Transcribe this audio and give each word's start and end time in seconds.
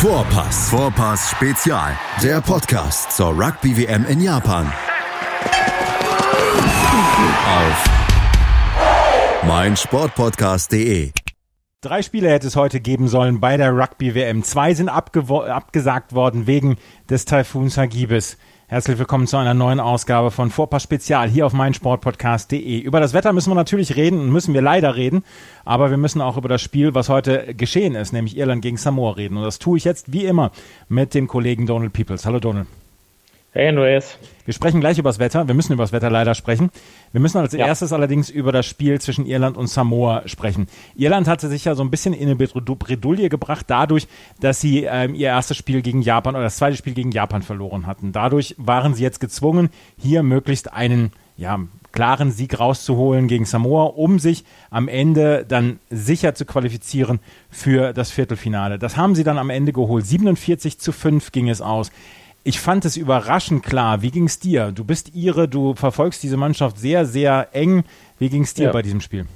Vorpass. 0.00 0.70
Vorpass 0.70 1.30
Spezial. 1.30 1.94
Der 2.22 2.40
Podcast 2.40 3.12
zur 3.12 3.38
Rugby 3.38 3.76
WM 3.76 4.06
in 4.06 4.22
Japan. 4.22 4.72
Auf 7.44 7.84
meinsportpodcast.de. 9.46 11.10
Drei 11.82 12.00
Spiele 12.00 12.30
hätte 12.30 12.46
es 12.46 12.56
heute 12.56 12.80
geben 12.80 13.08
sollen 13.08 13.40
bei 13.40 13.58
der 13.58 13.76
Rugby 13.76 14.14
WM. 14.14 14.42
Zwei 14.42 14.72
sind 14.72 14.88
abgesagt 14.88 16.14
worden 16.14 16.46
wegen 16.46 16.78
des 17.10 17.26
Taifuns 17.26 17.76
Hagibis. 17.76 18.38
Herzlich 18.70 19.00
willkommen 19.00 19.26
zu 19.26 19.36
einer 19.36 19.52
neuen 19.52 19.80
Ausgabe 19.80 20.30
von 20.30 20.48
Vorpass 20.48 20.84
Spezial 20.84 21.28
hier 21.28 21.44
auf 21.44 21.52
meinsportpodcast.de. 21.52 22.78
Über 22.78 23.00
das 23.00 23.14
Wetter 23.14 23.32
müssen 23.32 23.50
wir 23.50 23.56
natürlich 23.56 23.96
reden 23.96 24.20
und 24.20 24.30
müssen 24.30 24.54
wir 24.54 24.62
leider 24.62 24.94
reden, 24.94 25.24
aber 25.64 25.90
wir 25.90 25.96
müssen 25.96 26.20
auch 26.20 26.36
über 26.36 26.48
das 26.48 26.62
Spiel, 26.62 26.94
was 26.94 27.08
heute 27.08 27.52
geschehen 27.56 27.96
ist, 27.96 28.12
nämlich 28.12 28.36
Irland 28.36 28.62
gegen 28.62 28.76
Samoa 28.76 29.14
reden. 29.14 29.38
Und 29.38 29.42
das 29.42 29.58
tue 29.58 29.76
ich 29.76 29.82
jetzt 29.82 30.12
wie 30.12 30.24
immer 30.24 30.52
mit 30.88 31.14
dem 31.14 31.26
Kollegen 31.26 31.66
Donald 31.66 31.92
Peoples. 31.92 32.24
Hallo 32.24 32.38
Donald. 32.38 32.68
Hey 33.52 33.66
Andreas. 33.66 34.16
Wir 34.44 34.54
sprechen 34.54 34.78
gleich 34.78 34.96
über 34.98 35.08
das 35.08 35.18
Wetter. 35.18 35.48
Wir 35.48 35.56
müssen 35.56 35.72
über 35.72 35.82
das 35.82 35.90
Wetter 35.90 36.08
leider 36.08 36.36
sprechen. 36.36 36.70
Wir 37.10 37.20
müssen 37.20 37.38
als 37.38 37.52
ja. 37.52 37.66
erstes 37.66 37.92
allerdings 37.92 38.30
über 38.30 38.52
das 38.52 38.64
Spiel 38.64 39.00
zwischen 39.00 39.26
Irland 39.26 39.56
und 39.56 39.66
Samoa 39.66 40.22
sprechen. 40.26 40.68
Irland 40.94 41.26
hatte 41.26 41.48
sich 41.48 41.64
ja 41.64 41.74
so 41.74 41.82
ein 41.82 41.90
bisschen 41.90 42.14
in 42.14 42.28
eine 42.28 42.36
Bredouille 42.36 43.28
gebracht, 43.28 43.66
dadurch, 43.66 44.06
dass 44.38 44.60
sie 44.60 44.84
ähm, 44.84 45.16
ihr 45.16 45.26
erstes 45.26 45.56
Spiel 45.56 45.82
gegen 45.82 46.00
Japan 46.00 46.36
oder 46.36 46.44
das 46.44 46.58
zweite 46.58 46.76
Spiel 46.76 46.94
gegen 46.94 47.10
Japan 47.10 47.42
verloren 47.42 47.88
hatten. 47.88 48.12
Dadurch 48.12 48.54
waren 48.56 48.94
sie 48.94 49.02
jetzt 49.02 49.18
gezwungen, 49.18 49.70
hier 49.98 50.22
möglichst 50.22 50.72
einen 50.72 51.10
ja, 51.36 51.58
klaren 51.90 52.30
Sieg 52.30 52.60
rauszuholen 52.60 53.26
gegen 53.26 53.46
Samoa, 53.46 53.86
um 53.86 54.20
sich 54.20 54.44
am 54.70 54.86
Ende 54.86 55.44
dann 55.44 55.80
sicher 55.90 56.36
zu 56.36 56.44
qualifizieren 56.44 57.18
für 57.50 57.92
das 57.94 58.12
Viertelfinale. 58.12 58.78
Das 58.78 58.96
haben 58.96 59.16
sie 59.16 59.24
dann 59.24 59.38
am 59.38 59.50
Ende 59.50 59.72
geholt. 59.72 60.06
47 60.06 60.78
zu 60.78 60.92
5 60.92 61.32
ging 61.32 61.48
es 61.48 61.60
aus 61.60 61.90
ich 62.42 62.60
fand 62.60 62.84
es 62.84 62.96
überraschend 62.96 63.64
klar. 63.64 64.02
Wie 64.02 64.10
ging 64.10 64.24
es 64.24 64.38
dir? 64.38 64.72
Du 64.72 64.84
bist 64.84 65.14
Ihre, 65.14 65.48
du 65.48 65.74
verfolgst 65.74 66.22
diese 66.22 66.36
Mannschaft 66.36 66.78
sehr, 66.78 67.06
sehr 67.06 67.48
eng. 67.52 67.84
Wie 68.18 68.28
ging 68.28 68.42
es 68.42 68.54
dir 68.54 68.66
ja. 68.66 68.72
bei 68.72 68.82
diesem 68.82 69.00
Spiel? 69.00 69.26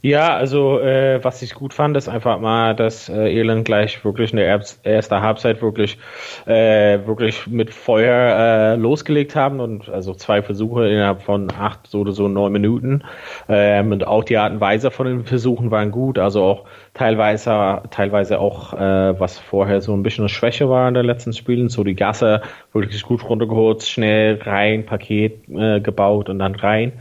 Ja, 0.00 0.36
also 0.36 0.78
äh, 0.78 1.18
was 1.24 1.42
ich 1.42 1.54
gut 1.54 1.74
fand, 1.74 1.96
ist 1.96 2.08
einfach 2.08 2.38
mal, 2.38 2.76
dass 2.76 3.08
äh, 3.08 3.36
Irland 3.36 3.64
gleich 3.64 4.04
wirklich 4.04 4.30
in 4.30 4.36
der 4.36 4.46
ersten 4.84 5.20
Halbzeit 5.20 5.60
wirklich 5.60 5.98
äh, 6.46 7.04
wirklich 7.04 7.48
mit 7.48 7.74
Feuer 7.74 8.74
äh, 8.74 8.76
losgelegt 8.76 9.34
haben 9.34 9.58
und 9.58 9.88
also 9.88 10.14
zwei 10.14 10.40
Versuche 10.40 10.88
innerhalb 10.88 11.22
von 11.22 11.50
acht 11.50 11.92
oder 11.96 12.12
so 12.12 12.28
neun 12.28 12.52
Minuten. 12.52 13.02
Ähm, 13.48 13.90
und 13.90 14.06
auch 14.06 14.22
die 14.22 14.36
Art 14.36 14.52
und 14.52 14.60
Weise 14.60 14.92
von 14.92 15.06
den 15.08 15.24
Versuchen 15.24 15.72
waren 15.72 15.90
gut, 15.90 16.20
also 16.20 16.44
auch 16.44 16.64
teilweise 16.94 17.82
teilweise 17.90 18.38
auch 18.38 18.74
äh, 18.74 19.18
was 19.18 19.40
vorher 19.40 19.80
so 19.80 19.94
ein 19.94 20.04
bisschen 20.04 20.22
eine 20.22 20.28
Schwäche 20.28 20.70
war 20.70 20.86
in 20.86 20.94
den 20.94 21.06
letzten 21.06 21.32
Spielen, 21.32 21.70
so 21.70 21.82
die 21.82 21.96
Gasse 21.96 22.42
wirklich 22.72 23.02
gut 23.02 23.28
runtergeholt, 23.28 23.82
schnell 23.82 24.40
rein, 24.42 24.86
Paket 24.86 25.48
äh, 25.48 25.80
gebaut 25.80 26.28
und 26.28 26.38
dann 26.38 26.54
rein. 26.54 26.92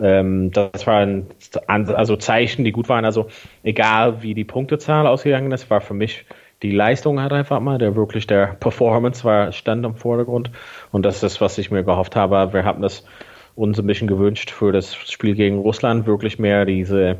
Ähm, 0.00 0.50
das 0.50 0.84
war 0.88 0.96
ein, 0.98 1.26
also 1.68 2.16
Zeit 2.16 2.39
Zeichen, 2.40 2.64
die 2.64 2.72
gut 2.72 2.88
waren. 2.88 3.04
Also 3.04 3.26
egal 3.62 4.22
wie 4.22 4.34
die 4.34 4.44
Punktezahl 4.44 5.06
ausgegangen 5.06 5.52
ist, 5.52 5.70
war 5.70 5.80
für 5.80 5.94
mich 5.94 6.24
die 6.62 6.72
Leistung 6.72 7.20
halt 7.20 7.32
einfach 7.32 7.60
mal, 7.60 7.78
der 7.78 7.96
wirklich 7.96 8.26
der 8.26 8.48
Performance 8.48 9.24
war, 9.24 9.52
stand 9.52 9.84
im 9.84 9.94
Vordergrund. 9.94 10.50
Und 10.92 11.04
das 11.04 11.22
ist, 11.22 11.40
was 11.40 11.58
ich 11.58 11.70
mir 11.70 11.84
gehofft 11.84 12.16
habe. 12.16 12.52
Wir 12.52 12.64
haben 12.64 12.82
das 12.82 13.04
uns 13.56 13.78
ein 13.78 13.86
bisschen 13.86 14.08
gewünscht 14.08 14.50
für 14.50 14.72
das 14.72 14.94
Spiel 14.94 15.34
gegen 15.34 15.58
Russland, 15.58 16.06
wirklich 16.06 16.38
mehr 16.38 16.64
diese, 16.64 17.18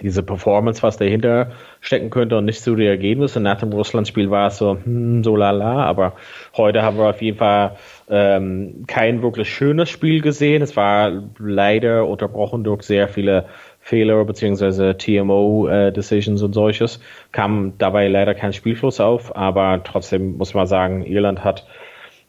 diese 0.00 0.22
Performance, 0.22 0.82
was 0.82 0.96
dahinter 0.96 1.52
stecken 1.80 2.10
könnte 2.10 2.36
und 2.36 2.46
nicht 2.46 2.62
so 2.62 2.74
die 2.74 2.86
Ergebnisse. 2.86 3.40
Nach 3.40 3.58
dem 3.58 3.72
Russland-Spiel 3.72 4.30
war 4.30 4.48
es 4.48 4.58
so, 4.58 4.78
hm, 4.82 5.22
so 5.22 5.36
lala, 5.36 5.84
aber 5.84 6.14
heute 6.56 6.82
haben 6.82 6.96
wir 6.98 7.10
auf 7.10 7.22
jeden 7.22 7.38
Fall 7.38 7.76
ähm, 8.08 8.84
kein 8.86 9.22
wirklich 9.22 9.48
schönes 9.48 9.90
Spiel 9.90 10.20
gesehen. 10.20 10.62
Es 10.62 10.76
war 10.76 11.12
leider 11.38 12.06
unterbrochen 12.06 12.64
durch 12.64 12.82
sehr 12.82 13.08
viele 13.08 13.46
Fehler 13.82 14.24
beziehungsweise 14.24 14.96
TMO-Decisions 14.96 16.40
äh, 16.40 16.44
und 16.44 16.52
solches. 16.54 17.00
Kam 17.32 17.74
dabei 17.78 18.08
leider 18.08 18.34
kein 18.34 18.52
Spielfluss 18.52 19.00
auf, 19.00 19.36
aber 19.36 19.82
trotzdem 19.84 20.38
muss 20.38 20.54
man 20.54 20.66
sagen, 20.66 21.04
Irland 21.04 21.44
hat 21.44 21.66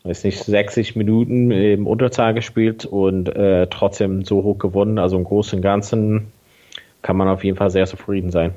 weiß 0.03 0.25
nicht, 0.25 0.43
60 0.43 0.95
Minuten 0.95 1.51
im 1.51 1.87
Unterzahl 1.87 2.33
gespielt 2.33 2.85
und 2.85 3.29
äh, 3.29 3.67
trotzdem 3.67 4.25
so 4.25 4.43
hoch 4.43 4.57
gewonnen. 4.57 4.99
Also 4.99 5.15
im 5.17 5.23
Großen 5.23 5.57
und 5.57 5.63
Ganzen 5.63 6.31
kann 7.01 7.15
man 7.15 7.27
auf 7.27 7.43
jeden 7.43 7.57
Fall 7.57 7.69
sehr 7.69 7.85
zufrieden 7.85 8.31
sein. 8.31 8.53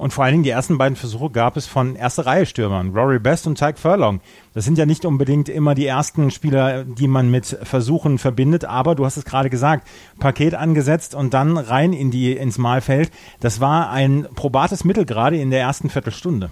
Und 0.00 0.14
vor 0.14 0.24
allen 0.24 0.32
Dingen 0.32 0.44
die 0.44 0.50
ersten 0.50 0.78
beiden 0.78 0.96
Versuche 0.96 1.28
gab 1.28 1.58
es 1.58 1.66
von 1.66 1.94
erste 1.94 2.24
Reihe 2.24 2.46
Stürmern, 2.46 2.94
Rory 2.94 3.18
Best 3.18 3.46
und 3.46 3.58
Tyke 3.58 3.78
Furlong. 3.78 4.22
Das 4.54 4.64
sind 4.64 4.78
ja 4.78 4.86
nicht 4.86 5.04
unbedingt 5.04 5.50
immer 5.50 5.74
die 5.74 5.84
ersten 5.84 6.30
Spieler, 6.30 6.84
die 6.84 7.06
man 7.06 7.30
mit 7.30 7.44
Versuchen 7.44 8.16
verbindet, 8.16 8.64
aber 8.64 8.94
du 8.94 9.04
hast 9.04 9.18
es 9.18 9.26
gerade 9.26 9.50
gesagt, 9.50 9.86
Paket 10.18 10.54
angesetzt 10.54 11.14
und 11.14 11.34
dann 11.34 11.58
rein 11.58 11.92
in 11.92 12.10
die 12.10 12.32
ins 12.32 12.56
Mahlfeld. 12.56 13.10
Das 13.40 13.60
war 13.60 13.90
ein 13.90 14.26
probates 14.34 14.84
Mittel 14.84 15.04
gerade 15.04 15.36
in 15.36 15.50
der 15.50 15.60
ersten 15.60 15.90
Viertelstunde. 15.90 16.48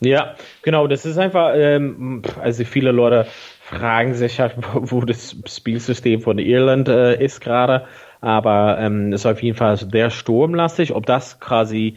Ja, 0.00 0.34
genau, 0.62 0.86
das 0.86 1.04
ist 1.04 1.18
einfach, 1.18 1.52
ähm, 1.54 2.22
also 2.40 2.64
viele 2.64 2.90
Leute 2.90 3.26
fragen 3.60 4.14
sich 4.14 4.40
halt, 4.40 4.54
wo 4.72 5.02
das 5.02 5.36
Spielsystem 5.46 6.22
von 6.22 6.38
Irland 6.38 6.88
äh, 6.88 7.22
ist 7.22 7.42
gerade, 7.42 7.84
aber 8.22 8.78
ähm, 8.80 9.12
ist 9.12 9.26
auf 9.26 9.42
jeden 9.42 9.58
Fall 9.58 9.76
sehr 9.76 10.08
sturmlastig. 10.08 10.94
Ob 10.94 11.04
das 11.04 11.38
quasi 11.38 11.96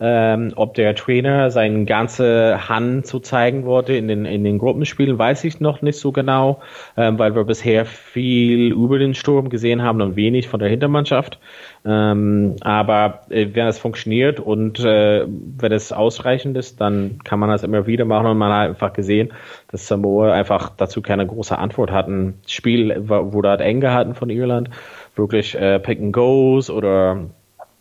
ähm, 0.00 0.52
ob 0.54 0.74
der 0.74 0.94
Trainer 0.94 1.50
seine 1.50 1.84
ganze 1.84 2.68
Hand 2.68 3.06
zu 3.06 3.18
zeigen 3.18 3.64
wollte 3.64 3.94
in 3.94 4.06
den, 4.06 4.24
in 4.24 4.44
den 4.44 4.58
Gruppenspielen, 4.58 5.18
weiß 5.18 5.44
ich 5.44 5.60
noch 5.60 5.82
nicht 5.82 5.98
so 5.98 6.12
genau, 6.12 6.60
ähm, 6.96 7.18
weil 7.18 7.34
wir 7.34 7.44
bisher 7.44 7.84
viel 7.84 8.72
über 8.72 8.98
den 8.98 9.14
Sturm 9.14 9.48
gesehen 9.48 9.82
haben 9.82 10.00
und 10.00 10.14
wenig 10.14 10.48
von 10.48 10.60
der 10.60 10.68
Hintermannschaft. 10.68 11.38
Ähm, 11.84 12.56
aber 12.60 13.22
äh, 13.30 13.48
wenn 13.52 13.66
es 13.66 13.78
funktioniert 13.78 14.40
und 14.40 14.78
äh, 14.80 15.26
wenn 15.26 15.72
es 15.72 15.92
ausreichend 15.92 16.56
ist, 16.56 16.80
dann 16.80 17.18
kann 17.24 17.40
man 17.40 17.50
das 17.50 17.64
immer 17.64 17.86
wieder 17.86 18.04
machen 18.04 18.26
und 18.26 18.38
man 18.38 18.52
hat 18.52 18.68
einfach 18.68 18.92
gesehen, 18.92 19.32
dass 19.70 19.88
Samoa 19.88 20.32
einfach 20.32 20.70
dazu 20.76 21.02
keine 21.02 21.26
große 21.26 21.58
Antwort 21.58 21.90
hatten. 21.90 22.38
Das 22.42 22.52
Spiel 22.52 23.08
wurde 23.08 23.48
halt 23.48 23.60
eng 23.60 23.80
gehalten 23.80 24.14
von 24.14 24.30
Irland, 24.30 24.70
wirklich 25.16 25.54
äh, 25.56 25.80
Pick 25.80 26.00
and 26.00 26.12
Goes 26.12 26.70
oder 26.70 27.30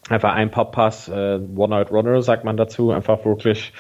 einfach 0.10 0.34
ein 0.34 0.52
Pop-Pass, 0.52 1.10
äh, 1.10 1.40
One-Out-Runner 1.56 2.22
sagt 2.22 2.44
man 2.44 2.58
dazu, 2.58 2.92
einfach 2.92 3.26
wirklich 3.26 3.74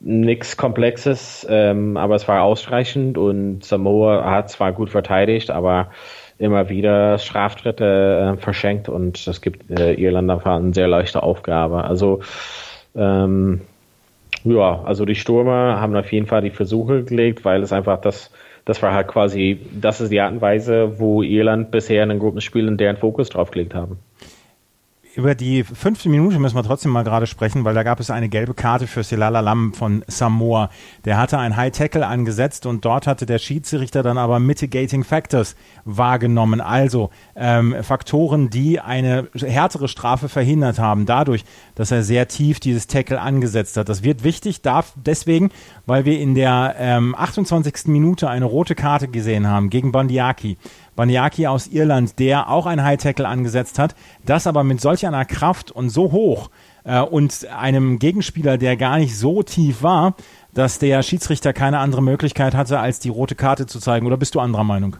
nichts 0.00 0.56
Komplexes, 0.56 1.46
ähm, 1.48 1.96
aber 1.96 2.16
es 2.16 2.28
war 2.28 2.42
ausreichend 2.42 3.16
und 3.16 3.64
Samoa 3.64 4.30
hat 4.30 4.50
zwar 4.50 4.72
gut 4.72 4.90
verteidigt, 4.90 5.50
aber 5.50 5.90
immer 6.38 6.68
wieder 6.68 7.18
Straftritte 7.18 8.34
äh, 8.34 8.40
verschenkt 8.40 8.90
und 8.90 9.26
das 9.26 9.40
gibt 9.40 9.70
äh, 9.70 9.94
Irland 9.94 10.30
einfach 10.30 10.56
eine 10.56 10.74
sehr 10.74 10.88
leichte 10.88 11.22
Aufgabe. 11.22 11.84
Also 11.84 12.20
ähm, 12.94 13.62
ja, 14.44 14.82
also 14.84 15.06
die 15.06 15.14
Stürmer 15.14 15.80
haben 15.80 15.96
auf 15.96 16.12
jeden 16.12 16.26
Fall 16.26 16.42
die 16.42 16.50
Versuche 16.50 17.02
gelegt, 17.02 17.44
weil 17.46 17.62
es 17.62 17.72
einfach 17.72 17.98
das, 17.98 18.30
das 18.66 18.82
war 18.82 18.92
halt 18.92 19.08
quasi, 19.08 19.60
das 19.72 20.02
ist 20.02 20.12
die 20.12 20.20
Art 20.20 20.32
und 20.32 20.42
Weise, 20.42 21.00
wo 21.00 21.22
Irland 21.22 21.70
bisher 21.70 22.02
in 22.02 22.10
den 22.10 22.18
Gruppenspielen 22.18 22.76
deren 22.76 22.98
Fokus 22.98 23.30
drauf 23.30 23.50
gelegt 23.50 23.74
haben 23.74 23.98
über 25.16 25.34
die 25.34 25.64
fünfte 25.64 26.10
Minute 26.10 26.38
müssen 26.38 26.56
wir 26.56 26.62
trotzdem 26.62 26.92
mal 26.92 27.02
gerade 27.02 27.26
sprechen, 27.26 27.64
weil 27.64 27.74
da 27.74 27.82
gab 27.82 28.00
es 28.00 28.10
eine 28.10 28.28
gelbe 28.28 28.52
Karte 28.52 28.86
für 28.86 29.02
Silala 29.02 29.40
Lam 29.40 29.72
von 29.72 30.04
Samoa. 30.06 30.68
Der 31.06 31.16
hatte 31.16 31.38
ein 31.38 31.56
High 31.56 31.72
Tackle 31.72 32.06
angesetzt 32.06 32.66
und 32.66 32.84
dort 32.84 33.06
hatte 33.06 33.24
der 33.24 33.38
Schiedsrichter 33.38 34.02
dann 34.02 34.18
aber 34.18 34.38
Mitigating 34.40 35.04
Factors 35.04 35.56
wahrgenommen. 35.86 36.60
Also 36.60 37.08
ähm, 37.34 37.76
Faktoren, 37.82 38.50
die 38.50 38.78
eine 38.78 39.28
härtere 39.34 39.88
Strafe 39.88 40.28
verhindert 40.28 40.78
haben, 40.78 41.06
dadurch, 41.06 41.46
dass 41.74 41.90
er 41.90 42.02
sehr 42.02 42.28
tief 42.28 42.60
dieses 42.60 42.86
Tackle 42.86 43.18
angesetzt 43.18 43.78
hat. 43.78 43.88
Das 43.88 44.02
wird 44.02 44.22
wichtig, 44.22 44.60
darf 44.60 44.92
deswegen, 44.96 45.50
weil 45.86 46.04
wir 46.04 46.20
in 46.20 46.34
der 46.34 46.76
ähm, 46.78 47.14
28. 47.14 47.86
Minute 47.86 48.28
eine 48.28 48.44
rote 48.44 48.74
Karte 48.74 49.08
gesehen 49.08 49.46
haben 49.46 49.70
gegen 49.70 49.92
Bandiaki. 49.92 50.58
Baniaki 50.96 51.46
aus 51.46 51.68
Irland, 51.68 52.18
der 52.18 52.50
auch 52.50 52.66
ein 52.66 52.82
High 52.82 53.00
Tackle 53.00 53.28
angesetzt 53.28 53.78
hat, 53.78 53.94
das 54.24 54.46
aber 54.46 54.64
mit 54.64 54.80
solch 54.80 55.06
einer 55.06 55.24
Kraft 55.24 55.70
und 55.70 55.90
so 55.90 56.10
hoch 56.10 56.50
äh, 56.84 57.00
und 57.00 57.46
einem 57.56 57.98
Gegenspieler, 57.98 58.58
der 58.58 58.76
gar 58.76 58.98
nicht 58.98 59.16
so 59.16 59.42
tief 59.42 59.82
war, 59.82 60.14
dass 60.54 60.78
der 60.78 61.02
Schiedsrichter 61.02 61.52
keine 61.52 61.78
andere 61.78 62.02
Möglichkeit 62.02 62.54
hatte, 62.54 62.80
als 62.80 62.98
die 62.98 63.10
rote 63.10 63.34
Karte 63.34 63.66
zu 63.66 63.78
zeigen. 63.78 64.06
Oder 64.06 64.16
bist 64.16 64.34
du 64.34 64.40
anderer 64.40 64.64
Meinung? 64.64 64.96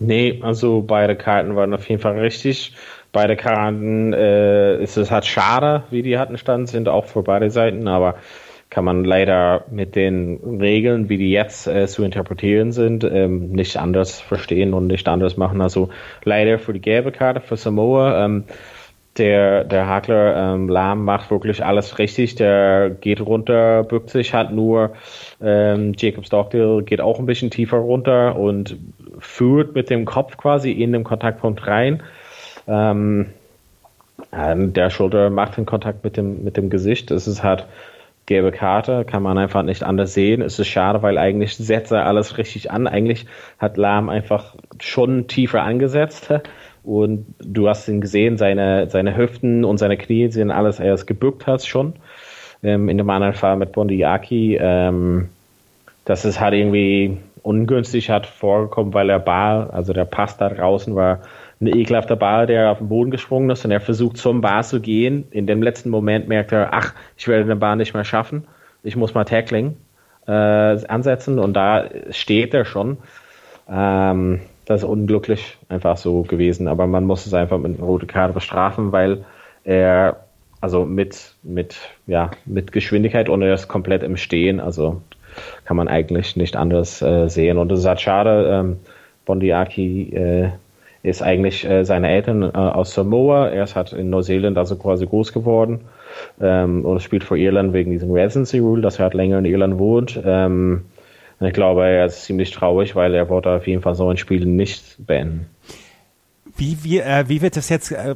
Nee, 0.00 0.40
also 0.42 0.82
beide 0.86 1.14
Karten 1.14 1.54
waren 1.54 1.72
auf 1.72 1.88
jeden 1.88 2.02
Fall 2.02 2.18
richtig. 2.18 2.74
Beide 3.12 3.36
Karten 3.36 4.12
äh, 4.12 4.82
ist 4.82 4.96
es 4.96 5.12
halt 5.12 5.24
schade, 5.24 5.84
wie 5.90 6.02
die 6.02 6.18
hatten 6.18 6.36
stand, 6.36 6.68
sind 6.68 6.88
auch 6.88 7.04
für 7.04 7.22
beide 7.22 7.48
Seiten, 7.48 7.86
aber 7.86 8.16
kann 8.74 8.84
man 8.84 9.04
leider 9.04 9.66
mit 9.70 9.94
den 9.94 10.58
Regeln, 10.60 11.08
wie 11.08 11.16
die 11.16 11.30
jetzt 11.30 11.68
äh, 11.68 11.86
zu 11.86 12.02
interpretieren 12.02 12.72
sind, 12.72 13.04
ähm, 13.04 13.52
nicht 13.52 13.76
anders 13.76 14.20
verstehen 14.20 14.74
und 14.74 14.88
nicht 14.88 15.06
anders 15.06 15.36
machen. 15.36 15.60
Also 15.60 15.90
leider 16.24 16.58
für 16.58 16.72
die 16.72 16.80
gelbe 16.80 17.12
Karte 17.12 17.40
für 17.40 17.56
Samoa. 17.56 18.24
Ähm, 18.24 18.42
der, 19.16 19.62
der 19.62 19.86
Hakler 19.86 20.54
ähm, 20.54 20.68
Lahm 20.68 21.04
macht 21.04 21.30
wirklich 21.30 21.64
alles 21.64 22.00
richtig. 22.00 22.34
Der 22.34 22.90
geht 22.90 23.20
runter, 23.20 23.84
bückt 23.84 24.10
sich 24.10 24.34
halt 24.34 24.50
nur. 24.50 24.94
Ähm, 25.40 25.92
Jacob 25.96 26.26
Stockdale 26.26 26.82
geht 26.82 27.00
auch 27.00 27.20
ein 27.20 27.26
bisschen 27.26 27.52
tiefer 27.52 27.76
runter 27.76 28.34
und 28.34 28.76
führt 29.20 29.76
mit 29.76 29.88
dem 29.88 30.04
Kopf 30.04 30.36
quasi 30.36 30.72
in 30.72 30.90
den 30.90 31.04
Kontaktpunkt 31.04 31.64
rein. 31.68 32.02
Ähm, 32.66 33.26
der 34.32 34.90
Schulter 34.90 35.30
macht 35.30 35.58
den 35.58 35.66
Kontakt 35.66 36.02
mit 36.02 36.16
dem, 36.16 36.42
mit 36.42 36.56
dem 36.56 36.70
Gesicht. 36.70 37.12
Es 37.12 37.28
ist 37.28 37.44
halt 37.44 37.66
gelbe 38.26 38.52
Karte, 38.52 39.04
kann 39.04 39.22
man 39.22 39.36
einfach 39.36 39.62
nicht 39.62 39.82
anders 39.82 40.14
sehen. 40.14 40.40
Es 40.40 40.58
ist 40.58 40.68
schade, 40.68 41.02
weil 41.02 41.18
eigentlich 41.18 41.56
setzt 41.56 41.92
er 41.92 42.06
alles 42.06 42.38
richtig 42.38 42.70
an. 42.70 42.86
Eigentlich 42.86 43.26
hat 43.58 43.76
Lahm 43.76 44.08
einfach 44.08 44.54
schon 44.80 45.26
tiefer 45.26 45.62
angesetzt 45.62 46.32
und 46.84 47.26
du 47.38 47.68
hast 47.68 47.88
ihn 47.88 48.00
gesehen, 48.00 48.36
seine, 48.36 48.88
seine 48.90 49.16
Hüften 49.16 49.64
und 49.64 49.78
seine 49.78 49.96
Knie 49.96 50.28
sind 50.28 50.50
alles 50.50 50.80
erst 50.80 51.06
gebückt 51.06 51.46
hat 51.46 51.64
schon. 51.64 51.94
Ähm, 52.62 52.88
in 52.88 52.98
dem 52.98 53.10
anderen 53.10 53.34
Fall 53.34 53.56
mit 53.56 53.72
Bondiaki, 53.72 54.58
ähm, 54.60 55.28
das 56.04 56.24
ist 56.24 56.40
halt 56.40 56.54
irgendwie 56.54 57.18
ungünstig 57.42 58.10
hat 58.10 58.26
vorgekommen, 58.26 58.94
weil 58.94 59.06
der 59.06 59.18
Ball, 59.18 59.70
also 59.70 59.92
der 59.92 60.06
Pass 60.06 60.38
da 60.38 60.48
draußen 60.48 60.94
war 60.94 61.20
ein 61.64 61.78
ekelhafter 61.78 62.16
Ball, 62.16 62.46
der 62.46 62.70
auf 62.70 62.78
den 62.78 62.88
Boden 62.88 63.10
gesprungen 63.10 63.50
ist 63.50 63.64
und 63.64 63.70
er 63.70 63.80
versucht 63.80 64.16
zum 64.16 64.40
Ball 64.40 64.64
zu 64.64 64.80
gehen. 64.80 65.26
In 65.30 65.46
dem 65.46 65.62
letzten 65.62 65.90
Moment 65.90 66.28
merkt 66.28 66.52
er, 66.52 66.72
ach, 66.72 66.94
ich 67.16 67.28
werde 67.28 67.46
den 67.46 67.58
Ball 67.58 67.76
nicht 67.76 67.94
mehr 67.94 68.04
schaffen. 68.04 68.44
Ich 68.82 68.96
muss 68.96 69.14
mal 69.14 69.24
Tackling 69.24 69.76
äh, 70.26 70.30
ansetzen 70.30 71.38
und 71.38 71.54
da 71.54 71.84
steht 72.10 72.54
er 72.54 72.64
schon. 72.64 72.98
Ähm, 73.68 74.40
das 74.66 74.82
ist 74.82 74.88
unglücklich 74.88 75.58
einfach 75.68 75.96
so 75.96 76.22
gewesen, 76.22 76.68
aber 76.68 76.86
man 76.86 77.04
muss 77.04 77.26
es 77.26 77.34
einfach 77.34 77.58
mit 77.58 77.76
einer 77.76 77.86
roten 77.86 78.06
Karte 78.06 78.32
bestrafen, 78.32 78.92
weil 78.92 79.24
er 79.64 80.24
also 80.60 80.86
mit 80.86 81.34
mit 81.42 81.76
ja 82.06 82.30
mit 82.46 82.72
Geschwindigkeit 82.72 83.28
und 83.28 83.42
er 83.42 83.52
ist 83.52 83.68
komplett 83.68 84.02
im 84.02 84.16
Stehen, 84.16 84.60
also 84.60 85.02
kann 85.64 85.76
man 85.76 85.88
eigentlich 85.88 86.36
nicht 86.36 86.56
anders 86.56 87.02
äh, 87.02 87.28
sehen 87.28 87.58
und 87.58 87.70
es 87.72 87.80
ist 87.80 87.86
halt 87.86 88.00
schade. 88.00 88.48
Ähm, 88.50 88.76
Bondiaki 89.26 90.14
äh, 90.14 90.50
ist 91.04 91.22
eigentlich 91.22 91.68
äh, 91.68 91.84
seine 91.84 92.08
Eltern 92.08 92.42
äh, 92.42 92.56
aus 92.56 92.94
Samoa. 92.94 93.48
Er 93.48 93.64
ist 93.64 93.76
halt 93.76 93.92
in 93.92 94.08
Neuseeland 94.08 94.56
also 94.56 94.76
quasi 94.76 95.06
groß 95.06 95.34
geworden 95.34 95.82
ähm, 96.40 96.84
und 96.84 97.02
spielt 97.02 97.24
für 97.24 97.36
Irland 97.36 97.74
wegen 97.74 97.90
diesem 97.90 98.10
Residency 98.10 98.58
Rule, 98.58 98.80
dass 98.80 98.98
er 98.98 99.04
halt 99.04 99.14
länger 99.14 99.38
in 99.38 99.44
Irland 99.44 99.78
wohnt. 99.78 100.20
Ähm, 100.24 100.86
und 101.38 101.46
ich 101.46 101.52
glaube, 101.52 101.86
er 101.86 102.06
ist 102.06 102.24
ziemlich 102.24 102.52
traurig, 102.52 102.96
weil 102.96 103.12
er 103.14 103.28
wollte 103.28 103.50
auf 103.50 103.66
jeden 103.66 103.82
Fall 103.82 103.94
so 103.94 104.08
ein 104.08 104.16
Spiel 104.16 104.46
nicht 104.46 104.96
beenden. 105.06 105.46
Wie, 106.56 106.78
wie, 106.82 107.00
äh, 107.00 107.24
wie 107.26 107.42
wird 107.42 107.56
das 107.56 107.68
jetzt 107.68 107.90
äh, 107.90 108.14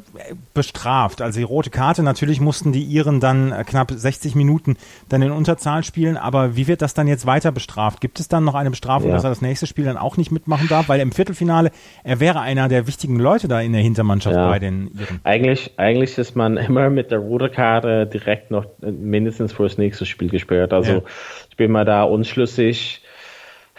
bestraft? 0.54 1.20
Also 1.20 1.40
die 1.40 1.44
rote 1.44 1.70
Karte, 1.70 2.04
natürlich 2.04 2.40
mussten 2.40 2.70
die 2.70 2.84
Iren 2.84 3.18
dann 3.18 3.50
äh, 3.50 3.64
knapp 3.64 3.90
60 3.90 4.36
Minuten 4.36 4.76
dann 5.08 5.22
in 5.22 5.32
Unterzahl 5.32 5.82
spielen, 5.82 6.16
aber 6.16 6.54
wie 6.54 6.68
wird 6.68 6.80
das 6.80 6.94
dann 6.94 7.08
jetzt 7.08 7.26
weiter 7.26 7.50
bestraft? 7.50 8.00
Gibt 8.00 8.20
es 8.20 8.28
dann 8.28 8.44
noch 8.44 8.54
eine 8.54 8.70
Bestrafung, 8.70 9.08
ja. 9.08 9.16
dass 9.16 9.24
er 9.24 9.30
das 9.30 9.42
nächste 9.42 9.66
Spiel 9.66 9.86
dann 9.86 9.96
auch 9.96 10.16
nicht 10.16 10.30
mitmachen 10.30 10.68
darf? 10.68 10.88
Weil 10.88 11.00
im 11.00 11.10
Viertelfinale, 11.10 11.72
er 12.04 12.20
wäre 12.20 12.40
einer 12.40 12.68
der 12.68 12.86
wichtigen 12.86 13.18
Leute 13.18 13.48
da 13.48 13.60
in 13.60 13.72
der 13.72 13.82
Hintermannschaft 13.82 14.36
ja. 14.36 14.48
bei 14.48 14.60
den 14.60 14.92
Iren. 14.92 15.20
Eigentlich, 15.24 15.72
eigentlich 15.76 16.16
ist 16.16 16.36
man 16.36 16.56
immer 16.56 16.90
mit 16.90 17.10
der 17.10 17.18
roten 17.18 17.50
Karte 17.50 18.06
direkt 18.06 18.52
noch 18.52 18.66
mindestens 18.80 19.52
für 19.52 19.64
das 19.64 19.78
nächste 19.78 20.06
Spiel 20.06 20.28
gesperrt. 20.28 20.72
Also 20.72 20.92
ja. 20.92 21.02
ich 21.50 21.56
bin 21.56 21.72
mal 21.72 21.84
da 21.84 22.04
unschlüssig 22.04 23.02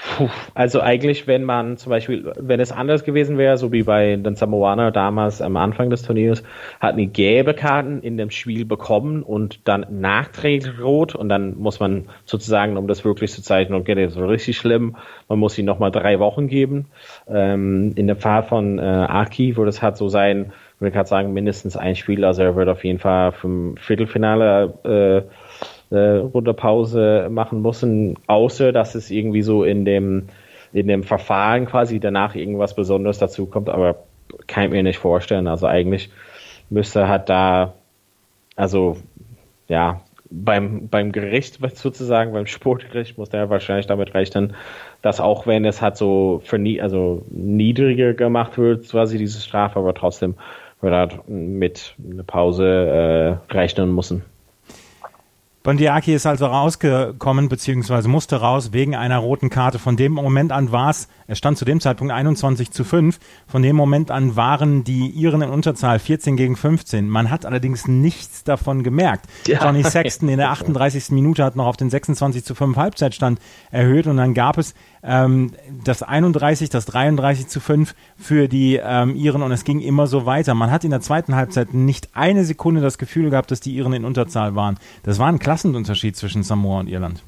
Puh, 0.02 0.30
also 0.54 0.80
eigentlich, 0.80 1.28
wenn 1.28 1.44
man 1.44 1.76
zum 1.76 1.90
Beispiel, 1.90 2.32
wenn 2.40 2.62
es 2.62 2.72
anders 2.72 3.04
gewesen 3.04 3.38
wäre, 3.38 3.58
so 3.58 3.74
wie 3.74 3.84
bei 3.84 4.16
den 4.16 4.36
Samoaner 4.36 4.92
damals 4.92 5.42
am 5.42 5.58
Anfang 5.58 5.90
des 5.90 6.04
Turniers, 6.04 6.42
hatten 6.80 6.98
die 6.98 7.12
gelbe 7.12 7.54
Karten 7.54 8.02
in 8.02 8.16
dem 8.16 8.30
Spiel 8.30 8.64
bekommen 8.64 9.24
und 9.24 9.68
dann 9.68 9.86
nachträglich 9.90 10.80
rot 10.82 11.16
und 11.16 11.28
dann 11.28 11.58
muss 11.58 11.82
man 11.82 12.06
sozusagen, 12.24 12.78
um 12.78 12.88
das 12.88 13.04
wirklich 13.04 13.34
zu 13.34 13.42
zeichnen, 13.42 13.78
okay, 13.78 13.94
das 13.94 14.16
ist 14.16 14.22
richtig 14.22 14.56
schlimm, 14.56 14.96
man 15.28 15.38
muss 15.38 15.58
ihnen 15.58 15.66
nochmal 15.66 15.92
drei 15.92 16.18
Wochen 16.20 16.48
geben. 16.48 16.86
Ähm, 17.28 17.92
in 17.96 18.08
dem 18.08 18.18
Fall 18.18 18.44
von 18.44 18.80
äh, 18.80 18.82
Aki 18.82 19.58
würde 19.58 19.70
es 19.70 19.82
halt 19.82 19.98
so 19.98 20.08
sein, 20.08 20.54
würde 20.80 20.92
ich 20.92 20.96
halt 20.96 21.10
sagen, 21.10 21.34
mindestens 21.34 21.76
ein 21.76 21.98
Spiel, 21.98 22.24
also 22.24 22.42
er 22.42 22.56
wird 22.56 22.70
auf 22.70 22.86
jeden 22.86 23.00
Fall 23.00 23.34
vom 23.34 23.76
Viertelfinale 23.76 25.26
äh, 25.28 25.30
äh, 25.92 25.98
Runterpause 25.98 27.28
machen 27.30 27.62
müssen, 27.62 28.18
außer 28.28 28.72
dass 28.72 28.96
es 28.96 29.12
irgendwie 29.12 29.42
so 29.42 29.64
in 29.64 29.86
dem, 29.86 30.28
in 30.74 30.88
dem 30.88 31.04
Verfahren 31.04 31.66
quasi 31.66 32.00
danach 32.00 32.36
irgendwas 32.36 32.76
Besonderes 32.76 33.18
dazu 33.18 33.46
kommt, 33.46 33.70
aber 33.70 34.04
kann 34.48 34.66
ich 34.66 34.72
mir 34.72 34.84
nicht 34.84 35.00
vorstellen. 35.00 35.48
Also 35.48 35.68
eigentlich 35.68 36.10
müsste 36.70 37.08
halt 37.08 37.30
da, 37.30 37.74
also 38.56 38.98
ja, 39.68 40.02
beim, 40.30 40.90
beim 40.90 41.12
Gericht 41.12 41.60
sozusagen, 41.76 42.34
beim 42.34 42.46
Sportgericht 42.46 43.18
muss 43.18 43.30
der 43.30 43.50
wahrscheinlich 43.50 43.88
damit 43.88 44.14
rechnen, 44.14 44.56
dass 45.02 45.20
auch 45.20 45.48
wenn 45.48 45.66
es 45.66 45.82
halt 45.82 45.98
so 45.98 46.42
für 46.44 46.60
nie, 46.60 46.82
also 46.82 47.26
niedriger 47.30 48.14
gemacht 48.14 48.58
wird, 48.58 48.90
quasi 48.90 49.18
diese 49.18 49.42
Strafe, 49.42 49.80
aber 49.80 49.94
trotzdem 49.94 50.36
wird 50.82 50.94
halt 50.94 51.28
mit 51.28 51.96
einer 52.04 52.24
Pause 52.24 53.40
äh, 53.50 53.54
rechnen 53.54 53.94
müssen. 53.94 54.24
Bondiaki 55.62 56.14
ist 56.14 56.26
also 56.26 56.46
rausgekommen, 56.46 57.50
beziehungsweise 57.50 58.08
musste 58.08 58.38
raus 58.38 58.72
wegen 58.72 58.96
einer 58.96 59.18
roten 59.18 59.50
Karte. 59.50 59.78
Von 59.78 59.98
dem 59.98 60.14
Moment 60.14 60.54
an 60.54 60.72
war 60.72 60.90
es, 60.90 61.10
es 61.28 61.38
stand 61.38 61.58
zu 61.58 61.66
dem 61.66 61.82
Zeitpunkt 61.82 62.14
21 62.14 62.72
zu 62.72 62.86
5. 62.86 63.20
Von 63.46 63.62
dem 63.62 63.76
Moment 63.76 64.10
an 64.10 64.38
waren 64.38 64.86
die 64.86 65.10
Iren 65.10 65.42
in 65.42 65.50
Unterzahl 65.50 66.00
14 66.00 66.38
gegen 66.38 66.56
15. 66.56 67.10
Man 67.10 67.30
hat 67.30 67.46
allerdings 67.46 67.90
nichts 67.90 68.46
davon 68.46 68.84
gemerkt. 68.84 69.26
Ja. 69.48 69.62
Johnny 69.62 69.84
Sexton 69.84 70.30
in 70.30 70.38
der 70.38 70.52
38. 70.52 71.12
Minute 71.12 71.44
hat 71.44 71.58
noch 71.58 71.66
auf 71.66 71.78
den 71.78 71.90
26 71.90 72.46
zu 72.46 72.56
5 72.56 72.78
Halbzeitstand 72.78 73.40
erhöht 73.70 74.08
und 74.08 74.16
dann 74.16 74.34
gab 74.34 74.58
es 74.58 74.74
ähm, 75.04 75.52
das 75.84 76.04
31, 76.04 76.70
das 76.70 76.86
33 76.86 77.48
zu 77.48 77.60
5 77.60 77.96
für 78.18 78.48
die 78.48 78.80
ähm, 78.84 79.16
Iren 79.16 79.42
und 79.42 79.52
es 79.52 79.64
ging 79.64 79.80
immer 79.80 80.08
so 80.08 80.26
weiter. 80.26 80.54
Man 80.54 80.72
hat 80.72 80.84
in 80.84 80.92
der 80.92 81.02
zweiten 81.02 81.36
Halbzeit 81.36 81.74
nicht 81.74 82.10
eine 82.14 82.44
Sekunde 82.44 82.82
das 82.82 82.98
Gefühl 82.98 83.30
gehabt, 83.30 83.52
dass 83.52 83.60
die 83.60 83.76
Iren 83.76 83.94
in 83.94 84.06
Unterzahl 84.06 84.56
waren. 84.56 84.78
Das 85.04 85.20
war 85.20 85.28
ein 85.28 85.40
Klassenunterschied 85.40 86.16
zwischen 86.16 86.44
Samoa 86.44 86.82
und 86.82 86.90
Irland. 86.90 87.24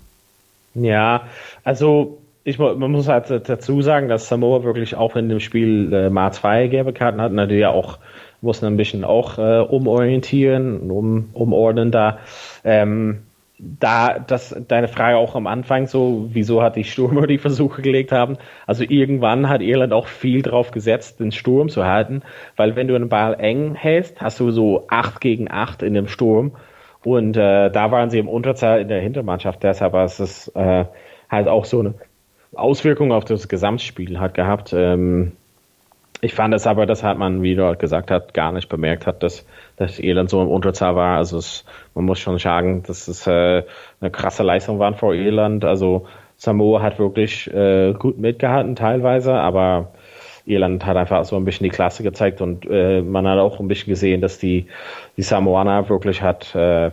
Ja, 0.73 1.23
also 1.63 2.19
ich, 2.43 2.57
man 2.57 2.91
muss 2.91 3.07
halt 3.07 3.29
dazu 3.29 3.81
sagen, 3.81 4.07
dass 4.07 4.27
Samoa 4.27 4.63
wirklich 4.63 4.95
auch 4.95 5.15
in 5.15 5.29
dem 5.29 5.39
Spiel 5.39 5.93
äh, 5.93 6.09
mal 6.09 6.31
zwei 6.31 6.67
gelbe 6.67 6.93
Karten 6.93 7.21
hat, 7.21 7.31
natürlich 7.31 7.65
auch 7.65 7.99
muss 8.41 8.63
ein 8.63 8.77
bisschen 8.77 9.03
auch 9.03 9.37
äh, 9.37 9.59
umorientieren, 9.59 10.89
um, 10.89 11.29
umordnen 11.33 11.91
da. 11.91 12.17
Ähm, 12.63 13.19
da 13.61 14.17
das 14.17 14.55
deine 14.67 14.87
Frage 14.87 15.17
auch 15.17 15.35
am 15.35 15.45
Anfang 15.45 15.85
so, 15.85 16.27
wieso 16.31 16.63
hat 16.63 16.75
die 16.75 16.83
Stürmer 16.83 17.27
die 17.27 17.37
Versuche 17.37 17.81
gelegt 17.81 18.11
haben? 18.11 18.37
Also 18.65 18.83
irgendwann 18.87 19.49
hat 19.49 19.61
Irland 19.61 19.93
auch 19.93 20.07
viel 20.07 20.41
drauf 20.41 20.71
gesetzt, 20.71 21.19
den 21.19 21.31
Sturm 21.31 21.69
zu 21.69 21.85
halten, 21.85 22.23
weil 22.55 22.75
wenn 22.75 22.87
du 22.87 22.95
einen 22.95 23.09
Ball 23.09 23.35
eng 23.39 23.75
hältst, 23.75 24.19
hast 24.19 24.39
du 24.39 24.49
so 24.51 24.85
acht 24.89 25.21
gegen 25.21 25.51
acht 25.51 25.83
in 25.83 25.93
dem 25.93 26.07
Sturm 26.07 26.53
und 27.03 27.37
äh, 27.37 27.69
da 27.69 27.91
waren 27.91 28.09
sie 28.09 28.19
im 28.19 28.27
Unterzahl 28.27 28.81
in 28.81 28.87
der 28.87 29.01
Hintermannschaft, 29.01 29.61
deshalb 29.61 29.93
war 29.93 30.05
es 30.05 30.51
äh, 30.55 30.85
halt 31.29 31.47
auch 31.47 31.65
so 31.65 31.79
eine 31.79 31.93
Auswirkung 32.55 33.11
auf 33.11 33.25
das 33.25 33.47
Gesamtspiel 33.47 34.19
hat 34.19 34.33
gehabt. 34.33 34.73
Ähm, 34.73 35.33
ich 36.21 36.35
fand 36.35 36.53
es 36.53 36.67
aber, 36.67 36.85
das 36.85 37.03
hat 37.03 37.17
man, 37.17 37.41
wie 37.41 37.55
du 37.55 37.75
gesagt 37.75 38.11
hast, 38.11 38.33
gar 38.33 38.51
nicht 38.51 38.69
bemerkt 38.69 39.07
hat, 39.07 39.23
dass, 39.23 39.45
dass 39.75 39.99
Irland 39.99 40.29
so 40.29 40.41
im 40.41 40.47
Unterzahl 40.47 40.95
war. 40.95 41.17
Also 41.17 41.39
es, 41.39 41.65
man 41.95 42.05
muss 42.05 42.19
schon 42.19 42.37
sagen, 42.37 42.83
dass 42.83 43.07
es 43.07 43.25
äh, 43.25 43.63
eine 43.99 44.11
krasse 44.11 44.43
Leistung 44.43 44.77
war 44.77 44.93
vor 44.93 45.15
Irland. 45.15 45.65
Also 45.65 46.05
Samoa 46.37 46.81
hat 46.81 46.99
wirklich 46.99 47.51
äh, 47.51 47.93
gut 47.93 48.19
mitgehalten 48.19 48.75
teilweise, 48.75 49.33
aber 49.33 49.93
Irland 50.45 50.85
hat 50.85 50.95
einfach 50.97 51.25
so 51.25 51.35
ein 51.37 51.45
bisschen 51.45 51.65
die 51.65 51.69
Klasse 51.69 52.03
gezeigt 52.03 52.41
und 52.41 52.67
äh, 52.69 53.01
man 53.01 53.27
hat 53.27 53.39
auch 53.39 53.59
ein 53.59 53.67
bisschen 53.67 53.89
gesehen, 53.89 54.21
dass 54.21 54.37
die, 54.37 54.67
die 55.17 55.21
Samoaner 55.23 55.89
wirklich 55.89 56.21
hat, 56.21 56.53
äh, 56.55 56.91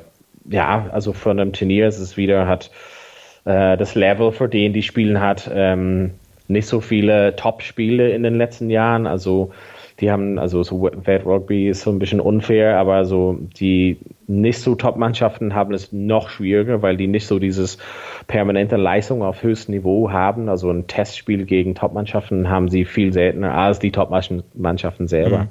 ja, 0.51 0.87
also 0.91 1.13
von 1.13 1.39
einem 1.39 1.53
Turnier 1.53 1.87
ist 1.89 1.99
es 1.99 2.17
wieder, 2.17 2.47
hat 2.47 2.71
äh, 3.45 3.77
das 3.77 3.95
Level, 3.95 4.33
für 4.33 4.49
den 4.49 4.73
die 4.73 4.83
spielen 4.83 5.21
hat, 5.21 5.51
ähm, 5.53 6.15
nicht 6.49 6.67
so 6.67 6.81
viele 6.81 7.37
Top-Spiele 7.37 8.11
in 8.11 8.23
den 8.23 8.35
letzten 8.35 8.71
Jahren. 8.71 9.07
Also 9.07 9.53
die 10.01 10.11
haben, 10.11 10.39
also 10.39 10.63
so 10.63 10.83
Welt 10.83 11.27
Rugby 11.27 11.69
ist 11.69 11.83
so 11.83 11.91
ein 11.91 11.99
bisschen 11.99 12.21
unfair, 12.21 12.79
aber 12.79 13.05
so 13.05 13.39
die 13.59 13.99
nicht 14.27 14.61
so 14.61 14.75
Top-Mannschaften 14.75 15.55
haben 15.55 15.75
es 15.75 15.93
noch 15.93 16.29
schwieriger, 16.29 16.83
weil 16.83 16.97
die 16.97 17.09
nicht 17.09 17.27
so 17.27 17.39
dieses 17.39 17.79
permanente 18.29 18.77
Leistung 18.77 19.23
auf 19.23 19.43
höchstem 19.43 19.75
Niveau 19.75 20.11
haben. 20.11 20.49
Also 20.49 20.71
ein 20.71 20.87
Testspiel 20.87 21.47
gegen 21.47 21.75
Top-Mannschaften 21.75 22.49
haben 22.49 22.69
sie 22.69 22.85
viel 22.85 23.13
seltener 23.13 23.55
als 23.55 23.81
die 23.81 23.91
Top-Mannschaften 23.91 25.09
selber. 25.09 25.45
Mhm. 25.45 25.49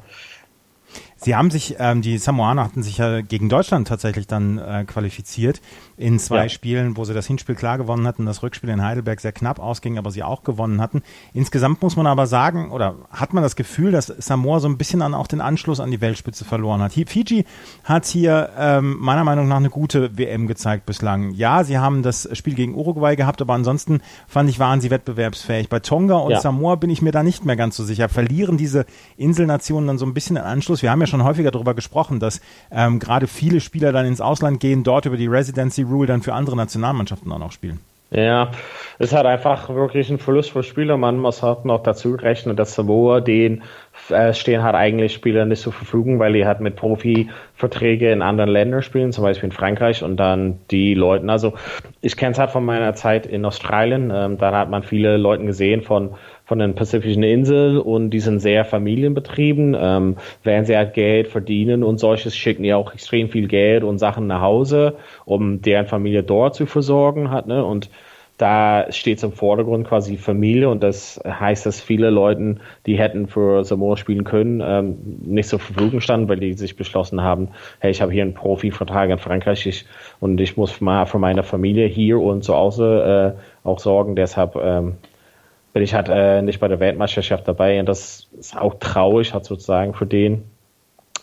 Sie 1.17 1.35
haben 1.35 1.49
sich, 1.49 1.75
ähm, 1.79 2.01
die 2.01 2.17
Samoaner 2.17 2.63
hatten 2.63 2.83
sich 2.83 2.99
ja 2.99 3.21
gegen 3.21 3.49
Deutschland 3.49 3.87
tatsächlich 3.87 4.27
dann 4.27 4.59
äh, 4.59 4.85
qualifiziert 4.85 5.61
in 5.97 6.19
zwei 6.19 6.43
ja. 6.43 6.49
Spielen, 6.49 6.95
wo 6.95 7.05
sie 7.05 7.13
das 7.15 7.25
Hinspiel 7.25 7.55
klar 7.55 7.79
gewonnen 7.79 8.05
hatten, 8.05 8.25
das 8.25 8.43
Rückspiel 8.43 8.69
in 8.69 8.83
Heidelberg 8.83 9.19
sehr 9.19 9.31
knapp 9.31 9.59
ausging, 9.59 9.97
aber 9.97 10.11
sie 10.11 10.21
auch 10.21 10.43
gewonnen 10.43 10.79
hatten. 10.79 11.01
Insgesamt 11.33 11.81
muss 11.81 11.95
man 11.95 12.05
aber 12.05 12.27
sagen, 12.27 12.71
oder 12.71 12.95
hat 13.09 13.33
man 13.33 13.41
das 13.41 13.55
Gefühl, 13.55 13.91
dass 13.91 14.05
Samoa 14.05 14.59
so 14.59 14.67
ein 14.67 14.77
bisschen 14.77 15.01
an 15.01 15.15
auch 15.15 15.25
den 15.25 15.41
Anschluss 15.41 15.79
an 15.79 15.89
die 15.89 15.99
Weltspitze 15.99 16.45
verloren 16.45 16.81
hat. 16.81 16.93
Fiji 16.93 17.45
hat 17.83 18.05
hier 18.05 18.51
ähm, 18.57 18.97
meiner 18.99 19.23
Meinung 19.23 19.47
nach 19.47 19.57
eine 19.57 19.71
gute 19.71 20.17
WM 20.17 20.47
gezeigt 20.47 20.85
bislang. 20.85 21.31
Ja, 21.31 21.63
sie 21.63 21.79
haben 21.79 22.03
das 22.03 22.29
Spiel 22.37 22.53
gegen 22.53 22.75
Uruguay 22.75 23.15
gehabt, 23.15 23.41
aber 23.41 23.53
ansonsten 23.53 24.01
fand 24.27 24.49
ich, 24.51 24.59
waren 24.59 24.81
sie 24.81 24.91
wettbewerbsfähig. 24.91 25.67
Bei 25.67 25.79
Tonga 25.79 26.17
und 26.17 26.31
ja. 26.31 26.41
Samoa 26.41 26.75
bin 26.75 26.91
ich 26.91 27.01
mir 27.01 27.11
da 27.11 27.23
nicht 27.23 27.43
mehr 27.43 27.55
ganz 27.55 27.75
so 27.75 27.83
sicher. 27.83 28.07
Verlieren 28.07 28.57
diese 28.57 28.85
Inselnationen 29.17 29.87
dann 29.87 29.97
so 29.97 30.05
ein 30.05 30.13
bisschen 30.13 30.35
den 30.35 30.45
Anschluss? 30.45 30.83
Wir 30.83 30.91
haben 30.91 31.01
ja 31.01 31.07
schon 31.07 31.23
häufiger 31.23 31.49
darüber 31.49 31.73
gesprochen, 31.73 32.19
dass 32.19 32.39
ähm, 32.69 32.99
gerade 32.99 33.25
viele 33.25 33.61
Spieler 33.61 33.91
dann 33.91 34.05
ins 34.05 34.21
Ausland 34.21 34.59
gehen, 34.59 34.83
dort 34.83 35.05
über 35.05 35.17
die 35.17 35.27
Residency 35.27 35.86
Rule 35.89 36.07
dann 36.07 36.21
für 36.21 36.33
andere 36.33 36.55
Nationalmannschaften 36.55 37.31
auch 37.31 37.39
noch 37.39 37.51
spielen. 37.51 37.79
Ja, 38.09 38.51
es 38.99 39.13
hat 39.13 39.25
einfach 39.25 39.67
wirklich 39.67 40.09
ein 40.09 40.17
Verlust 40.17 40.51
für 40.51 40.63
Spieler. 40.63 40.95
Man 40.95 41.19
muss 41.19 41.43
halt 41.43 41.65
noch 41.65 41.83
dazu 41.83 42.15
rechnen, 42.15 42.55
dass 42.55 42.73
Samoa 42.73 43.19
den 43.19 43.63
äh, 44.09 44.33
stehen 44.33 44.63
hat 44.63 44.75
eigentlich 44.75 45.13
Spieler 45.13 45.45
nicht 45.45 45.61
zur 45.61 45.73
Verfügung, 45.73 46.17
weil 46.17 46.31
die 46.31 46.45
hat 46.45 46.61
mit 46.61 46.77
Profiverträge 46.77 48.09
in 48.09 48.21
anderen 48.21 48.49
Ländern 48.49 48.81
spielen, 48.81 49.11
zum 49.11 49.25
Beispiel 49.25 49.49
in 49.49 49.55
Frankreich 49.55 50.03
und 50.03 50.15
dann 50.15 50.59
die 50.71 50.93
Leute. 50.93 51.29
Also 51.29 51.53
ich 51.99 52.15
kenne 52.15 52.31
es 52.31 52.39
halt 52.39 52.51
von 52.51 52.63
meiner 52.63 52.95
Zeit 52.95 53.25
in 53.25 53.43
Australien. 53.43 54.09
Ähm, 54.15 54.37
da 54.37 54.53
hat 54.53 54.69
man 54.69 54.83
viele 54.83 55.17
Leute 55.17 55.43
gesehen 55.43 55.81
von 55.81 56.15
von 56.47 56.59
den 56.59 56.75
pazifischen 56.75 57.23
Inseln 57.23 57.77
und 57.77 58.09
die 58.11 58.21
sind 58.21 58.39
sehr 58.39 58.63
familienbetrieben. 58.63 59.75
Ähm, 59.77 60.15
während 60.43 60.67
sie 60.67 60.77
halt 60.77 60.93
Geld 60.93 61.27
verdienen 61.27 61.83
und 61.83 61.99
solches, 61.99 62.35
schicken 62.35 62.63
die 62.63 62.73
auch 62.73 62.93
extrem 62.93 63.29
viel 63.29 63.47
Geld 63.49 63.83
und 63.83 63.99
Sachen 63.99 64.27
nach 64.27 64.41
Hause, 64.41 64.95
um 65.25 65.61
deren 65.61 65.87
Familie 65.87 66.23
dort 66.23 66.55
zu 66.55 66.65
versorgen 66.65 67.31
hat. 67.31 67.47
Ne? 67.47 67.63
Und 67.65 67.89
da 68.37 68.91
steht 68.91 69.21
im 69.23 69.31
Vordergrund 69.31 69.87
quasi 69.87 70.15
Familie 70.15 70.69
und 70.69 70.83
das 70.83 71.19
heißt, 71.25 71.65
dass 71.65 71.81
viele 71.81 72.11
Leute, 72.11 72.57
die 72.85 72.97
hätten 72.97 73.27
für 73.27 73.63
Samoa 73.65 73.97
spielen 73.97 74.23
können, 74.23 74.61
ähm, 74.63 74.97
nicht 75.25 75.49
zur 75.49 75.59
Verfügung 75.59 76.01
standen, 76.01 76.29
weil 76.29 76.39
die 76.39 76.53
sich 76.53 76.75
beschlossen 76.75 77.21
haben, 77.21 77.49
hey, 77.79 77.89
ich 77.89 78.01
habe 78.01 78.11
hier 78.11 78.21
einen 78.21 78.35
Profivertrag 78.35 79.09
in 79.09 79.17
Frankreich 79.17 79.65
ich, 79.65 79.85
und 80.19 80.39
ich 80.39 80.55
muss 80.55 80.79
mal 80.81 81.05
für 81.05 81.19
meine 81.19 81.43
Familie 81.43 81.87
hier 81.87 82.19
und 82.19 82.43
zu 82.43 82.55
Hause 82.55 83.35
äh, 83.35 83.67
auch 83.67 83.79
sorgen. 83.79 84.15
Deshalb 84.15 84.55
ähm, 84.55 84.97
bin 85.73 85.83
ich 85.83 85.93
halt 85.93 86.09
äh, 86.09 86.41
nicht 86.41 86.59
bei 86.59 86.67
der 86.67 86.79
Weltmeisterschaft 86.79 87.47
dabei 87.47 87.79
und 87.79 87.87
das 87.87 88.27
ist 88.37 88.57
auch 88.57 88.75
traurig, 88.79 89.33
hat 89.33 89.45
sozusagen 89.45 89.93
für 89.93 90.05
den 90.05 90.43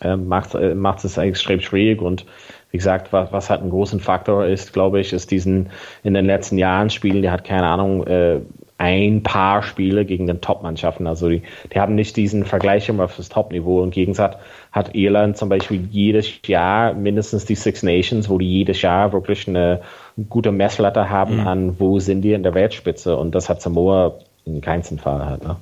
ähm, 0.00 0.26
macht 0.28 0.54
äh, 0.54 0.74
macht 0.74 1.04
es 1.04 1.16
extrem 1.16 1.60
schwierig 1.60 2.00
und 2.00 2.26
wie 2.70 2.78
gesagt, 2.78 3.12
was, 3.12 3.32
was 3.32 3.50
halt 3.50 3.62
ein 3.62 3.70
großen 3.70 4.00
Faktor 4.00 4.46
ist, 4.46 4.72
glaube 4.72 4.98
ich, 5.00 5.12
ist 5.12 5.30
diesen 5.30 5.70
in 6.02 6.14
den 6.14 6.26
letzten 6.26 6.58
Jahren 6.58 6.90
Spielen, 6.90 7.22
die 7.22 7.30
hat 7.30 7.44
keine 7.44 7.66
Ahnung, 7.66 8.04
äh, 8.06 8.40
ein 8.78 9.22
paar 9.22 9.62
Spiele 9.62 10.04
gegen 10.04 10.26
den 10.26 10.40
Top-Mannschaften. 10.40 11.06
Also 11.06 11.28
die, 11.28 11.42
die 11.72 11.78
haben 11.78 11.94
nicht 11.94 12.16
diesen 12.16 12.44
Vergleich 12.44 12.88
immer 12.88 13.06
das 13.06 13.28
Top-Niveau. 13.28 13.82
Im 13.84 13.90
Gegensatz 13.90 14.36
hat 14.72 14.94
Irland 14.94 15.36
zum 15.36 15.48
Beispiel 15.48 15.86
jedes 15.90 16.40
Jahr 16.46 16.94
mindestens 16.94 17.44
die 17.44 17.54
Six 17.54 17.84
Nations, 17.84 18.28
wo 18.28 18.38
die 18.38 18.50
jedes 18.50 18.82
Jahr 18.82 19.12
wirklich 19.12 19.46
eine 19.46 19.82
gute 20.28 20.50
Messlatte 20.50 21.08
haben 21.08 21.42
mhm. 21.42 21.46
an, 21.46 21.80
wo 21.80 22.00
sind 22.00 22.22
die 22.22 22.32
in 22.32 22.42
der 22.42 22.54
Weltspitze. 22.54 23.16
Und 23.16 23.36
das 23.36 23.48
hat 23.48 23.62
Samoa 23.62 24.14
in 24.44 24.60
keinem 24.60 24.98
Fall 24.98 25.24
halt. 25.24 25.44
Ne? 25.44 25.56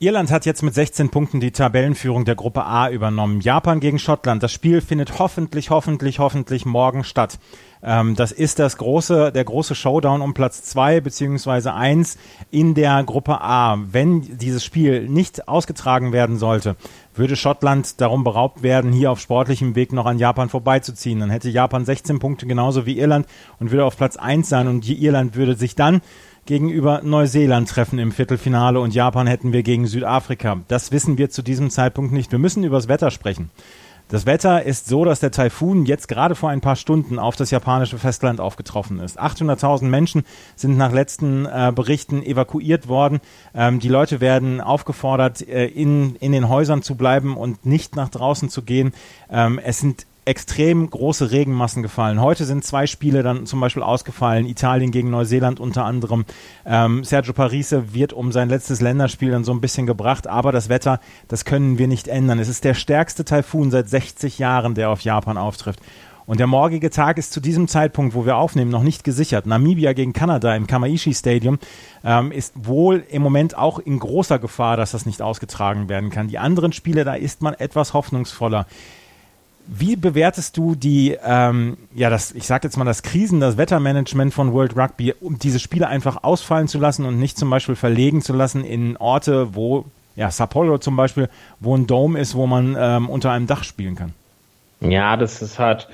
Irland 0.00 0.30
hat 0.30 0.44
jetzt 0.44 0.62
mit 0.62 0.74
16 0.74 1.08
Punkten 1.08 1.40
die 1.40 1.52
Tabellenführung 1.52 2.24
der 2.24 2.34
Gruppe 2.34 2.64
A 2.64 2.90
übernommen. 2.90 3.40
Japan 3.40 3.80
gegen 3.80 3.98
Schottland. 3.98 4.42
Das 4.42 4.52
Spiel 4.52 4.80
findet 4.80 5.18
hoffentlich, 5.18 5.70
hoffentlich, 5.70 6.18
hoffentlich 6.18 6.66
morgen 6.66 7.04
statt. 7.04 7.38
Ähm, 7.82 8.16
das 8.16 8.32
ist 8.32 8.58
das 8.58 8.76
große, 8.76 9.30
der 9.32 9.44
große 9.44 9.74
Showdown 9.74 10.20
um 10.20 10.34
Platz 10.34 10.62
zwei 10.62 11.00
beziehungsweise 11.00 11.74
eins 11.74 12.18
in 12.50 12.74
der 12.74 13.04
Gruppe 13.04 13.40
A. 13.40 13.78
Wenn 13.92 14.36
dieses 14.38 14.64
Spiel 14.64 15.08
nicht 15.08 15.48
ausgetragen 15.48 16.12
werden 16.12 16.38
sollte, 16.38 16.76
würde 17.14 17.36
Schottland 17.36 18.00
darum 18.00 18.24
beraubt 18.24 18.62
werden, 18.62 18.92
hier 18.92 19.12
auf 19.12 19.20
sportlichem 19.20 19.76
Weg 19.76 19.92
noch 19.92 20.06
an 20.06 20.18
Japan 20.18 20.48
vorbeizuziehen. 20.48 21.20
Dann 21.20 21.30
hätte 21.30 21.48
Japan 21.48 21.84
16 21.84 22.18
Punkte 22.18 22.46
genauso 22.46 22.84
wie 22.84 22.98
Irland 22.98 23.26
und 23.60 23.70
würde 23.70 23.84
auf 23.84 23.96
Platz 23.96 24.16
eins 24.16 24.48
sein 24.48 24.66
und 24.66 24.88
Irland 24.88 25.36
würde 25.36 25.54
sich 25.54 25.76
dann 25.76 26.02
gegenüber 26.46 27.00
Neuseeland 27.02 27.68
treffen 27.68 27.98
im 27.98 28.12
Viertelfinale 28.12 28.80
und 28.80 28.94
Japan 28.94 29.26
hätten 29.26 29.52
wir 29.52 29.62
gegen 29.62 29.86
Südafrika. 29.86 30.60
Das 30.68 30.92
wissen 30.92 31.18
wir 31.18 31.30
zu 31.30 31.42
diesem 31.42 31.70
Zeitpunkt 31.70 32.12
nicht. 32.12 32.32
Wir 32.32 32.38
müssen 32.38 32.64
übers 32.64 32.88
Wetter 32.88 33.10
sprechen. 33.10 33.50
Das 34.08 34.26
Wetter 34.26 34.62
ist 34.64 34.86
so, 34.86 35.06
dass 35.06 35.20
der 35.20 35.30
Taifun 35.30 35.86
jetzt 35.86 36.08
gerade 36.08 36.34
vor 36.34 36.50
ein 36.50 36.60
paar 36.60 36.76
Stunden 36.76 37.18
auf 37.18 37.36
das 37.36 37.50
japanische 37.50 37.98
Festland 37.98 38.38
aufgetroffen 38.38 39.00
ist. 39.00 39.18
800.000 39.18 39.84
Menschen 39.84 40.24
sind 40.56 40.76
nach 40.76 40.92
letzten 40.92 41.46
äh, 41.46 41.72
Berichten 41.74 42.22
evakuiert 42.22 42.86
worden. 42.86 43.20
Ähm, 43.54 43.80
die 43.80 43.88
Leute 43.88 44.20
werden 44.20 44.60
aufgefordert, 44.60 45.40
äh, 45.48 45.66
in, 45.66 46.16
in 46.16 46.32
den 46.32 46.50
Häusern 46.50 46.82
zu 46.82 46.96
bleiben 46.96 47.36
und 47.36 47.64
nicht 47.64 47.96
nach 47.96 48.10
draußen 48.10 48.50
zu 48.50 48.62
gehen. 48.62 48.92
Ähm, 49.30 49.58
es 49.58 49.78
sind 49.78 50.06
extrem 50.24 50.88
große 50.88 51.30
Regenmassen 51.30 51.82
gefallen. 51.82 52.20
Heute 52.20 52.44
sind 52.44 52.64
zwei 52.64 52.86
Spiele 52.86 53.22
dann 53.22 53.46
zum 53.46 53.60
Beispiel 53.60 53.82
ausgefallen. 53.82 54.46
Italien 54.46 54.90
gegen 54.90 55.10
Neuseeland 55.10 55.60
unter 55.60 55.84
anderem. 55.84 56.24
Ähm, 56.64 57.04
Sergio 57.04 57.32
Parise 57.32 57.94
wird 57.94 58.12
um 58.12 58.32
sein 58.32 58.48
letztes 58.48 58.80
Länderspiel 58.80 59.30
dann 59.30 59.44
so 59.44 59.52
ein 59.52 59.60
bisschen 59.60 59.86
gebracht, 59.86 60.26
aber 60.26 60.52
das 60.52 60.68
Wetter, 60.68 61.00
das 61.28 61.44
können 61.44 61.78
wir 61.78 61.88
nicht 61.88 62.08
ändern. 62.08 62.38
Es 62.38 62.48
ist 62.48 62.64
der 62.64 62.74
stärkste 62.74 63.24
Taifun 63.24 63.70
seit 63.70 63.88
60 63.88 64.38
Jahren, 64.38 64.74
der 64.74 64.90
auf 64.90 65.02
Japan 65.02 65.36
auftrifft. 65.36 65.80
Und 66.26 66.40
der 66.40 66.46
morgige 66.46 66.88
Tag 66.88 67.18
ist 67.18 67.32
zu 67.32 67.40
diesem 67.40 67.68
Zeitpunkt, 67.68 68.14
wo 68.14 68.24
wir 68.24 68.36
aufnehmen, 68.36 68.70
noch 68.70 68.82
nicht 68.82 69.04
gesichert. 69.04 69.44
Namibia 69.44 69.92
gegen 69.92 70.14
Kanada 70.14 70.56
im 70.56 70.66
Kamaishi 70.66 71.12
Stadium 71.12 71.58
ähm, 72.02 72.32
ist 72.32 72.54
wohl 72.66 73.04
im 73.10 73.20
Moment 73.20 73.58
auch 73.58 73.78
in 73.78 73.98
großer 73.98 74.38
Gefahr, 74.38 74.78
dass 74.78 74.92
das 74.92 75.04
nicht 75.04 75.20
ausgetragen 75.20 75.90
werden 75.90 76.08
kann. 76.08 76.28
Die 76.28 76.38
anderen 76.38 76.72
Spiele, 76.72 77.04
da 77.04 77.14
ist 77.14 77.42
man 77.42 77.52
etwas 77.52 77.92
hoffnungsvoller. 77.92 78.66
Wie 79.66 79.96
bewertest 79.96 80.56
du 80.56 80.74
die, 80.74 81.16
ähm, 81.24 81.76
ja, 81.94 82.10
das, 82.10 82.32
ich 82.32 82.46
sag 82.46 82.64
jetzt 82.64 82.76
mal, 82.76 82.84
das 82.84 83.02
Krisen, 83.02 83.40
das 83.40 83.56
Wettermanagement 83.56 84.34
von 84.34 84.52
World 84.52 84.76
Rugby, 84.76 85.14
um 85.20 85.38
diese 85.38 85.58
Spiele 85.58 85.88
einfach 85.88 86.22
ausfallen 86.22 86.68
zu 86.68 86.78
lassen 86.78 87.06
und 87.06 87.18
nicht 87.18 87.38
zum 87.38 87.48
Beispiel 87.48 87.74
verlegen 87.74 88.20
zu 88.20 88.34
lassen 88.34 88.62
in 88.62 88.96
Orte, 88.98 89.54
wo, 89.54 89.86
ja, 90.16 90.30
Sao 90.30 90.46
Paulo 90.46 90.78
zum 90.78 90.96
Beispiel, 90.96 91.30
wo 91.60 91.76
ein 91.76 91.86
Dome 91.86 92.18
ist, 92.18 92.34
wo 92.34 92.46
man 92.46 92.76
ähm, 92.78 93.08
unter 93.08 93.30
einem 93.30 93.46
Dach 93.46 93.64
spielen 93.64 93.96
kann? 93.96 94.12
Ja, 94.80 95.16
das 95.16 95.40
ist 95.40 95.58
halt, 95.58 95.88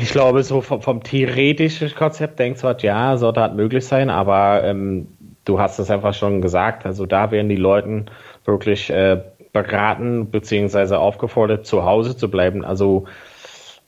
ich 0.00 0.10
glaube, 0.10 0.44
so 0.44 0.60
vom, 0.60 0.82
vom 0.82 1.02
theoretischen 1.02 1.92
Konzept 1.94 2.38
denkst 2.38 2.60
du 2.60 2.68
halt, 2.68 2.82
ja, 2.82 3.16
sollte 3.16 3.40
halt 3.40 3.56
möglich 3.56 3.84
sein, 3.84 4.08
aber 4.08 4.62
ähm, 4.62 5.08
du 5.44 5.58
hast 5.58 5.78
es 5.78 5.90
einfach 5.90 6.14
schon 6.14 6.40
gesagt, 6.42 6.86
also 6.86 7.06
da 7.06 7.30
werden 7.30 7.48
die 7.48 7.56
Leute 7.56 8.06
wirklich 8.44 8.90
äh, 8.90 9.20
beraten 9.52 10.26
bzw. 10.26 10.94
aufgefordert, 10.94 11.66
zu 11.66 11.84
Hause 11.84 12.16
zu 12.16 12.30
bleiben. 12.30 12.64
Also 12.64 13.06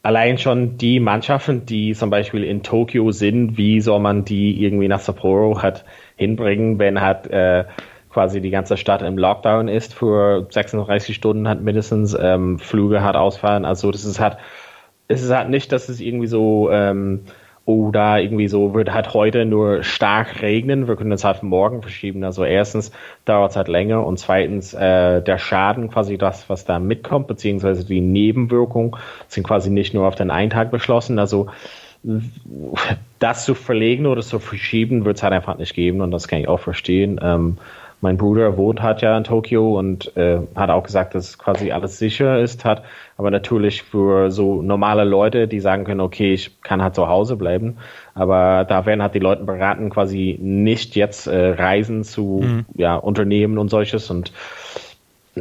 allein 0.02 0.38
schon 0.38 0.76
die 0.76 1.00
Mannschaften, 1.00 1.64
die 1.66 1.94
zum 1.94 2.10
Beispiel 2.10 2.44
in 2.44 2.62
Tokio 2.62 3.12
sind, 3.12 3.56
wie 3.56 3.80
soll 3.80 4.00
man 4.00 4.24
die 4.24 4.62
irgendwie 4.62 4.88
nach 4.88 5.00
Sapporo 5.00 5.62
halt 5.62 5.84
hinbringen, 6.16 6.78
wenn 6.78 7.00
halt 7.00 7.28
äh, 7.28 7.64
quasi 8.10 8.40
die 8.40 8.50
ganze 8.50 8.76
Stadt 8.76 9.02
im 9.02 9.16
Lockdown 9.16 9.68
ist 9.68 9.94
für 9.94 10.46
36 10.50 11.16
Stunden 11.16 11.48
hat 11.48 11.62
mindestens 11.62 12.16
ähm, 12.18 12.58
Flüge 12.58 13.02
hat 13.02 13.16
ausfallen. 13.16 13.64
Also 13.64 13.90
das 13.90 14.04
ist 14.04 14.20
halt, 14.20 14.36
es 15.08 15.22
ist 15.22 15.30
halt 15.30 15.48
nicht, 15.48 15.72
dass 15.72 15.88
es 15.88 16.00
irgendwie 16.00 16.26
so 16.26 16.70
ähm, 16.70 17.22
oder 17.64 18.20
irgendwie 18.20 18.48
so 18.48 18.74
wird 18.74 18.92
halt 18.92 19.14
heute 19.14 19.44
nur 19.44 19.84
stark 19.84 20.42
regnen. 20.42 20.88
Wir 20.88 20.96
können 20.96 21.10
das 21.10 21.24
halt 21.24 21.42
morgen 21.42 21.80
verschieben. 21.80 22.24
Also 22.24 22.44
erstens 22.44 22.90
dauert 23.24 23.52
es 23.52 23.56
halt 23.56 23.68
länger 23.68 24.04
und 24.04 24.18
zweitens 24.18 24.74
äh, 24.74 25.22
der 25.22 25.38
Schaden, 25.38 25.88
quasi 25.88 26.18
das, 26.18 26.48
was 26.48 26.64
da 26.64 26.80
mitkommt, 26.80 27.28
beziehungsweise 27.28 27.84
die 27.84 28.00
Nebenwirkungen 28.00 28.96
sind 29.28 29.46
quasi 29.46 29.70
nicht 29.70 29.94
nur 29.94 30.08
auf 30.08 30.16
den 30.16 30.30
einen 30.30 30.50
Tag 30.50 30.70
beschlossen. 30.72 31.18
Also 31.18 31.48
das 33.20 33.44
zu 33.44 33.54
verlegen 33.54 34.06
oder 34.06 34.22
zu 34.22 34.40
verschieben 34.40 35.04
wird 35.04 35.18
es 35.18 35.22
halt 35.22 35.32
einfach 35.32 35.56
nicht 35.56 35.74
geben 35.74 36.00
und 36.00 36.10
das 36.10 36.26
kann 36.26 36.40
ich 36.40 36.48
auch 36.48 36.58
verstehen. 36.58 37.20
Ähm, 37.22 37.58
mein 38.02 38.16
Bruder 38.16 38.56
wohnt 38.56 38.82
halt 38.82 39.00
ja 39.00 39.16
in 39.16 39.22
Tokio 39.22 39.78
und 39.78 40.14
äh, 40.16 40.40
hat 40.56 40.70
auch 40.70 40.82
gesagt, 40.82 41.14
dass 41.14 41.38
quasi 41.38 41.70
alles 41.70 41.98
sicher 41.98 42.40
ist, 42.40 42.64
hat 42.64 42.82
aber 43.16 43.30
natürlich 43.30 43.84
für 43.84 44.30
so 44.32 44.60
normale 44.60 45.04
Leute, 45.04 45.46
die 45.46 45.60
sagen 45.60 45.84
können, 45.84 46.00
okay, 46.00 46.34
ich 46.34 46.60
kann 46.62 46.82
halt 46.82 46.96
zu 46.96 47.06
Hause 47.06 47.36
bleiben, 47.36 47.78
aber 48.14 48.64
da 48.68 48.86
werden 48.86 49.02
halt 49.02 49.14
die 49.14 49.20
Leute 49.20 49.44
beraten, 49.44 49.88
quasi 49.88 50.36
nicht 50.42 50.96
jetzt 50.96 51.28
äh, 51.28 51.50
Reisen 51.50 52.02
zu 52.02 52.40
mhm. 52.42 52.66
ja, 52.74 52.96
Unternehmen 52.96 53.56
und 53.56 53.68
solches 53.68 54.10
und 54.10 54.32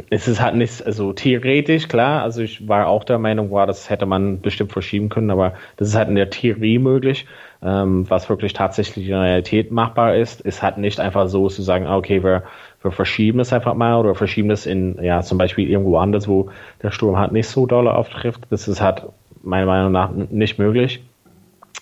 es 0.08 0.26
ist 0.26 0.40
halt 0.40 0.54
nicht, 0.54 0.86
also 0.86 1.12
theoretisch, 1.12 1.88
klar, 1.88 2.22
also 2.22 2.42
ich 2.42 2.66
war 2.66 2.86
auch 2.86 3.04
der 3.04 3.18
Meinung, 3.18 3.50
wow, 3.50 3.66
das 3.66 3.90
hätte 3.90 4.06
man 4.06 4.40
bestimmt 4.40 4.72
verschieben 4.72 5.08
können, 5.08 5.30
aber 5.30 5.54
das 5.76 5.88
ist 5.88 5.94
halt 5.96 6.08
in 6.08 6.14
der 6.14 6.30
Theorie 6.30 6.78
möglich. 6.78 7.26
Ähm, 7.64 8.10
was 8.10 8.28
wirklich 8.28 8.54
tatsächlich 8.54 9.06
in 9.06 9.12
der 9.12 9.22
Realität 9.22 9.70
machbar 9.70 10.16
ist, 10.16 10.40
ist 10.40 10.62
halt 10.62 10.78
nicht 10.78 10.98
einfach 10.98 11.28
so 11.28 11.48
zu 11.48 11.62
sagen, 11.62 11.86
ah, 11.86 11.96
okay, 11.96 12.24
wir, 12.24 12.42
wir 12.82 12.90
verschieben 12.90 13.38
es 13.38 13.52
einfach 13.52 13.74
mal 13.74 13.98
oder 13.98 14.16
verschieben 14.16 14.50
es 14.50 14.66
in, 14.66 14.98
ja, 15.00 15.22
zum 15.22 15.38
Beispiel 15.38 15.70
irgendwo 15.70 15.96
anders, 15.98 16.26
wo 16.26 16.50
der 16.82 16.90
Sturm 16.90 17.18
halt 17.18 17.30
nicht 17.30 17.46
so 17.46 17.66
doll 17.66 17.86
auftrifft. 17.86 18.40
Das 18.50 18.66
ist 18.66 18.80
halt 18.80 19.04
meiner 19.42 19.66
Meinung 19.66 19.92
nach 19.92 20.10
nicht 20.10 20.58
möglich. 20.58 21.04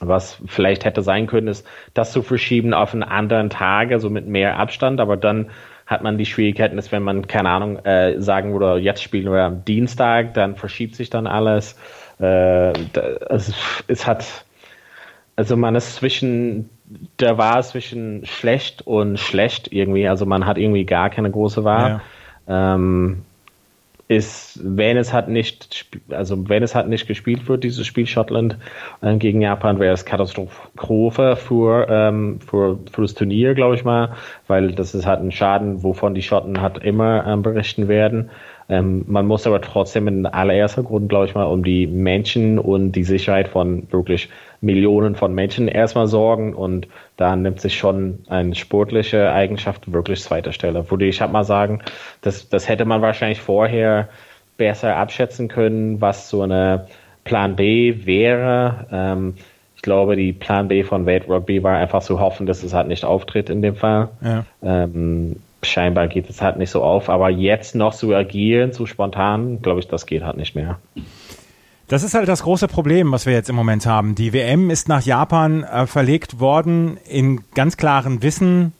Was 0.00 0.40
vielleicht 0.46 0.84
hätte 0.84 1.02
sein 1.02 1.26
können, 1.26 1.48
ist, 1.48 1.66
das 1.94 2.12
zu 2.12 2.22
verschieben 2.22 2.72
auf 2.74 2.94
einen 2.94 3.02
anderen 3.02 3.50
Tag, 3.50 3.92
also 3.92 4.08
mit 4.08 4.26
mehr 4.26 4.58
Abstand, 4.58 5.00
aber 5.00 5.16
dann 5.16 5.50
hat 5.86 6.02
man 6.02 6.18
die 6.18 6.26
Schwierigkeiten, 6.26 6.76
dass 6.76 6.92
wenn 6.92 7.02
man, 7.02 7.26
keine 7.26 7.50
Ahnung, 7.50 7.84
äh, 7.84 8.20
sagen 8.20 8.52
würde, 8.52 8.80
jetzt 8.80 9.02
spielen 9.02 9.30
wir 9.30 9.42
am 9.42 9.64
Dienstag, 9.64 10.34
dann 10.34 10.56
verschiebt 10.56 10.94
sich 10.94 11.10
dann 11.10 11.26
alles. 11.26 11.76
Äh, 12.20 12.72
also, 13.28 13.52
es 13.88 14.06
hat, 14.06 14.44
also 15.40 15.56
man 15.56 15.74
ist 15.74 15.94
zwischen, 15.94 16.68
der 17.18 17.38
war 17.38 17.62
zwischen 17.62 18.26
schlecht 18.26 18.86
und 18.86 19.18
schlecht 19.18 19.72
irgendwie, 19.72 20.06
also 20.06 20.26
man 20.26 20.44
hat 20.44 20.58
irgendwie 20.58 20.84
gar 20.84 21.08
keine 21.08 21.30
große 21.30 21.64
Wahl. 21.64 22.02
Ja. 22.46 22.74
Ähm, 22.74 23.22
ist, 24.06 24.60
wenn 24.62 24.98
es 24.98 25.14
hat 25.14 25.28
nicht, 25.28 25.86
also 26.10 26.46
wenn 26.50 26.62
es 26.62 26.74
hat 26.74 26.88
nicht 26.88 27.06
gespielt 27.06 27.48
wird, 27.48 27.64
dieses 27.64 27.86
Spiel 27.86 28.06
Schottland 28.06 28.58
äh, 29.00 29.16
gegen 29.16 29.40
Japan, 29.40 29.78
wäre 29.78 29.94
es 29.94 30.04
Katastrophe 30.04 31.36
für, 31.36 31.86
ähm, 31.88 32.40
für, 32.40 32.78
für 32.92 33.02
das 33.02 33.14
Turnier, 33.14 33.54
glaube 33.54 33.76
ich 33.76 33.84
mal, 33.84 34.16
weil 34.46 34.72
das 34.72 34.94
ist 34.94 35.06
halt 35.06 35.20
ein 35.20 35.32
Schaden, 35.32 35.82
wovon 35.82 36.14
die 36.14 36.22
Schotten 36.22 36.60
hat 36.60 36.84
immer 36.84 37.24
ähm, 37.26 37.40
berichten 37.40 37.88
werden. 37.88 38.28
Ähm, 38.70 39.04
man 39.08 39.26
muss 39.26 39.46
aber 39.48 39.60
trotzdem 39.60 40.06
in 40.06 40.26
allererster 40.26 40.84
Grund, 40.84 41.08
glaube 41.08 41.26
ich 41.26 41.34
mal, 41.34 41.44
um 41.44 41.64
die 41.64 41.88
Menschen 41.88 42.58
und 42.58 42.92
die 42.92 43.02
Sicherheit 43.02 43.48
von 43.48 43.90
wirklich 43.90 44.28
Millionen 44.60 45.16
von 45.16 45.34
Menschen 45.34 45.66
erstmal 45.66 46.06
sorgen 46.06 46.54
und 46.54 46.86
da 47.16 47.34
nimmt 47.34 47.60
sich 47.60 47.76
schon 47.76 48.20
eine 48.28 48.54
sportliche 48.54 49.32
Eigenschaft 49.32 49.92
wirklich 49.92 50.22
zweiter 50.22 50.52
Stelle. 50.52 50.88
Würde 50.88 51.06
ich 51.06 51.20
halt 51.20 51.32
mal 51.32 51.44
sagen, 51.44 51.80
das, 52.22 52.48
das 52.48 52.68
hätte 52.68 52.84
man 52.84 53.02
wahrscheinlich 53.02 53.40
vorher 53.40 54.08
besser 54.56 54.96
abschätzen 54.96 55.48
können, 55.48 56.00
was 56.00 56.28
so 56.28 56.42
eine 56.42 56.86
Plan 57.24 57.56
B 57.56 58.06
wäre. 58.06 58.86
Ähm, 58.92 59.34
ich 59.74 59.82
glaube, 59.82 60.14
die 60.14 60.32
Plan 60.32 60.68
B 60.68 60.84
von 60.84 61.06
Wade 61.06 61.26
Rugby 61.26 61.62
war 61.62 61.78
einfach 61.78 62.02
zu 62.02 62.20
hoffen, 62.20 62.46
dass 62.46 62.62
es 62.62 62.74
halt 62.74 62.86
nicht 62.86 63.04
auftritt 63.04 63.50
in 63.50 63.62
dem 63.62 63.74
Fall. 63.74 64.10
Ja. 64.22 64.44
Ähm, 64.62 65.36
scheinbar 65.62 66.08
geht 66.08 66.28
es 66.30 66.40
halt 66.40 66.56
nicht 66.56 66.70
so 66.70 66.82
auf, 66.82 67.08
aber 67.08 67.30
jetzt 67.30 67.74
noch 67.74 67.94
zu 67.94 68.14
agieren, 68.14 68.72
zu 68.72 68.86
spontan, 68.86 69.60
glaube 69.62 69.80
ich, 69.80 69.88
das 69.88 70.06
geht 70.06 70.22
halt 70.22 70.36
nicht 70.36 70.54
mehr. 70.54 70.78
Das 71.88 72.02
ist 72.04 72.14
halt 72.14 72.28
das 72.28 72.44
große 72.44 72.68
Problem, 72.68 73.10
was 73.10 73.26
wir 73.26 73.32
jetzt 73.32 73.50
im 73.50 73.56
Moment 73.56 73.84
haben. 73.84 74.14
Die 74.14 74.32
WM 74.32 74.70
ist 74.70 74.88
nach 74.88 75.02
Japan 75.02 75.64
äh, 75.64 75.86
verlegt 75.86 76.38
worden 76.38 76.98
in 77.08 77.40
ganz 77.54 77.76
klaren 77.76 78.22
Wissen, 78.22 78.72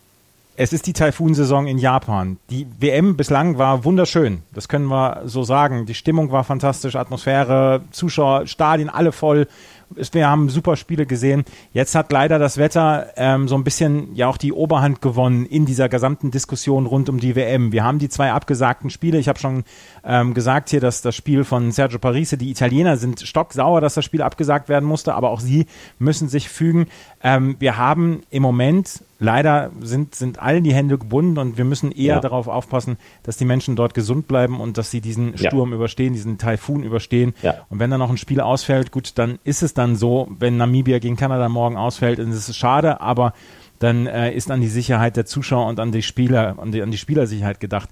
es 0.62 0.74
ist 0.74 0.86
die 0.86 0.92
Taifun-Saison 0.92 1.66
in 1.66 1.78
Japan. 1.78 2.36
Die 2.50 2.66
WM 2.78 3.16
bislang 3.16 3.56
war 3.56 3.84
wunderschön. 3.86 4.42
Das 4.52 4.68
können 4.68 4.88
wir 4.88 5.22
so 5.24 5.42
sagen. 5.42 5.86
Die 5.86 5.94
Stimmung 5.94 6.32
war 6.32 6.44
fantastisch, 6.44 6.96
Atmosphäre, 6.96 7.80
Zuschauer, 7.92 8.46
Stadien 8.46 8.90
alle 8.90 9.12
voll 9.12 9.48
wir 9.94 10.28
haben 10.28 10.48
super 10.48 10.76
Spiele 10.76 11.06
gesehen. 11.06 11.44
Jetzt 11.72 11.94
hat 11.94 12.12
leider 12.12 12.38
das 12.38 12.58
Wetter 12.58 13.08
ähm, 13.16 13.48
so 13.48 13.56
ein 13.56 13.64
bisschen 13.64 14.14
ja 14.14 14.28
auch 14.28 14.36
die 14.36 14.52
Oberhand 14.52 15.02
gewonnen 15.02 15.46
in 15.46 15.66
dieser 15.66 15.88
gesamten 15.88 16.30
Diskussion 16.30 16.86
rund 16.86 17.08
um 17.08 17.18
die 17.18 17.36
WM. 17.36 17.72
Wir 17.72 17.84
haben 17.84 17.98
die 17.98 18.08
zwei 18.08 18.32
abgesagten 18.32 18.90
Spiele. 18.90 19.18
Ich 19.18 19.28
habe 19.28 19.38
schon 19.38 19.64
ähm, 20.04 20.34
gesagt 20.34 20.70
hier, 20.70 20.80
dass 20.80 21.02
das 21.02 21.16
Spiel 21.16 21.44
von 21.44 21.72
Sergio 21.72 21.98
Parise, 21.98 22.36
die 22.36 22.50
Italiener 22.50 22.96
sind 22.96 23.20
stocksauer, 23.20 23.80
dass 23.80 23.94
das 23.94 24.04
Spiel 24.04 24.22
abgesagt 24.22 24.68
werden 24.68 24.88
musste, 24.88 25.14
aber 25.14 25.30
auch 25.30 25.40
sie 25.40 25.66
müssen 25.98 26.28
sich 26.28 26.48
fügen. 26.48 26.86
Ähm, 27.22 27.56
wir 27.58 27.76
haben 27.76 28.22
im 28.30 28.42
Moment 28.42 29.02
leider 29.20 29.70
sind, 29.80 30.14
sind 30.14 30.42
allen 30.42 30.64
die 30.64 30.74
Hände 30.74 30.98
gebunden 30.98 31.38
und 31.38 31.58
wir 31.58 31.64
müssen 31.64 31.92
eher 31.92 32.16
ja. 32.16 32.20
darauf 32.20 32.48
aufpassen, 32.48 32.96
dass 33.22 33.36
die 33.36 33.44
Menschen 33.44 33.76
dort 33.76 33.94
gesund 33.94 34.26
bleiben 34.26 34.60
und 34.60 34.78
dass 34.78 34.90
sie 34.90 35.00
diesen 35.00 35.38
Sturm 35.38 35.70
ja. 35.70 35.76
überstehen, 35.76 36.14
diesen 36.14 36.38
Taifun 36.38 36.82
überstehen. 36.82 37.34
Ja. 37.42 37.66
Und 37.68 37.78
wenn 37.78 37.90
dann 37.90 38.00
noch 38.00 38.10
ein 38.10 38.16
Spiel 38.16 38.40
ausfällt, 38.40 38.90
gut, 38.90 39.12
dann 39.18 39.38
ist 39.44 39.62
es 39.62 39.74
dann 39.74 39.94
so, 39.94 40.26
wenn 40.38 40.56
Namibia 40.56 40.98
gegen 40.98 41.16
Kanada 41.16 41.48
morgen 41.48 41.76
ausfällt, 41.76 42.18
dann 42.18 42.30
ist 42.30 42.48
es 42.48 42.56
schade, 42.56 43.00
aber 43.00 43.34
dann 43.78 44.06
äh, 44.06 44.32
ist 44.32 44.50
an 44.50 44.60
die 44.60 44.68
Sicherheit 44.68 45.16
der 45.16 45.26
Zuschauer 45.26 45.66
und 45.66 45.78
an 45.78 45.92
die 45.92 46.02
Spieler, 46.02 46.56
an 46.58 46.72
die, 46.72 46.82
an 46.82 46.90
die 46.90 46.98
Spielersicherheit 46.98 47.60
gedacht. 47.60 47.90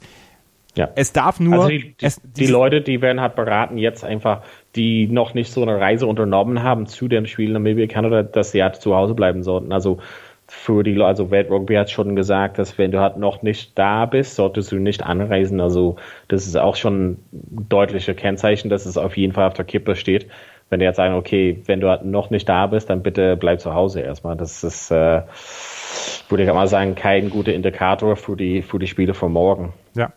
Ja. 0.76 0.90
Es 0.94 1.12
darf 1.12 1.40
nur. 1.40 1.54
Also 1.54 1.68
die, 1.68 1.94
die, 1.94 2.06
es, 2.06 2.20
die 2.22 2.46
Leute, 2.46 2.82
die 2.82 3.02
werden 3.02 3.20
halt 3.20 3.34
beraten, 3.34 3.78
jetzt 3.78 4.04
einfach, 4.04 4.42
die 4.76 5.08
noch 5.08 5.34
nicht 5.34 5.52
so 5.52 5.62
eine 5.62 5.80
Reise 5.80 6.06
unternommen 6.06 6.62
haben 6.62 6.86
zu 6.86 7.08
dem 7.08 7.26
Spiel 7.26 7.52
Namibia 7.52 7.86
Kanada, 7.86 8.22
dass 8.22 8.52
sie 8.52 8.62
halt 8.62 8.76
zu 8.76 8.94
Hause 8.94 9.14
bleiben 9.14 9.42
sollten. 9.42 9.72
Also 9.72 9.98
für 10.50 10.82
die, 10.82 11.00
also 11.00 11.30
Welt 11.30 11.50
Rugby 11.50 11.74
hat 11.74 11.90
schon 11.90 12.16
gesagt, 12.16 12.58
dass 12.58 12.78
wenn 12.78 12.90
du 12.90 13.00
halt 13.00 13.18
noch 13.18 13.42
nicht 13.42 13.78
da 13.78 14.06
bist, 14.06 14.34
solltest 14.34 14.72
du 14.72 14.76
nicht 14.76 15.04
anreisen. 15.04 15.60
Also 15.60 15.96
das 16.28 16.46
ist 16.46 16.56
auch 16.56 16.74
schon 16.74 17.18
ein 17.32 17.66
deutliches 17.68 18.16
Kennzeichen, 18.16 18.70
dass 18.70 18.86
es 18.86 18.96
auf 18.96 19.16
jeden 19.18 19.34
Fall 19.34 19.46
auf 19.46 19.54
der 19.54 19.66
Kippe 19.66 19.94
steht. 19.94 20.26
Wenn 20.70 20.80
die 20.80 20.86
jetzt 20.86 20.96
sagen, 20.96 21.14
okay, 21.14 21.62
wenn 21.66 21.80
du 21.80 21.88
halt 21.88 22.04
noch 22.04 22.30
nicht 22.30 22.48
da 22.48 22.66
bist, 22.66 22.88
dann 22.88 23.02
bitte 23.02 23.36
bleib 23.36 23.60
zu 23.60 23.74
Hause 23.74 24.00
erstmal. 24.00 24.36
Das 24.36 24.64
ist, 24.64 24.90
äh, 24.90 25.22
würde 26.28 26.44
ich 26.44 26.52
mal 26.52 26.66
sagen, 26.66 26.94
kein 26.94 27.28
guter 27.28 27.52
Indikator 27.52 28.16
für 28.16 28.36
die, 28.36 28.62
für 28.62 28.78
die 28.78 28.86
Spiele 28.86 29.12
von 29.12 29.32
morgen. 29.32 29.74
Ja. 29.94 30.12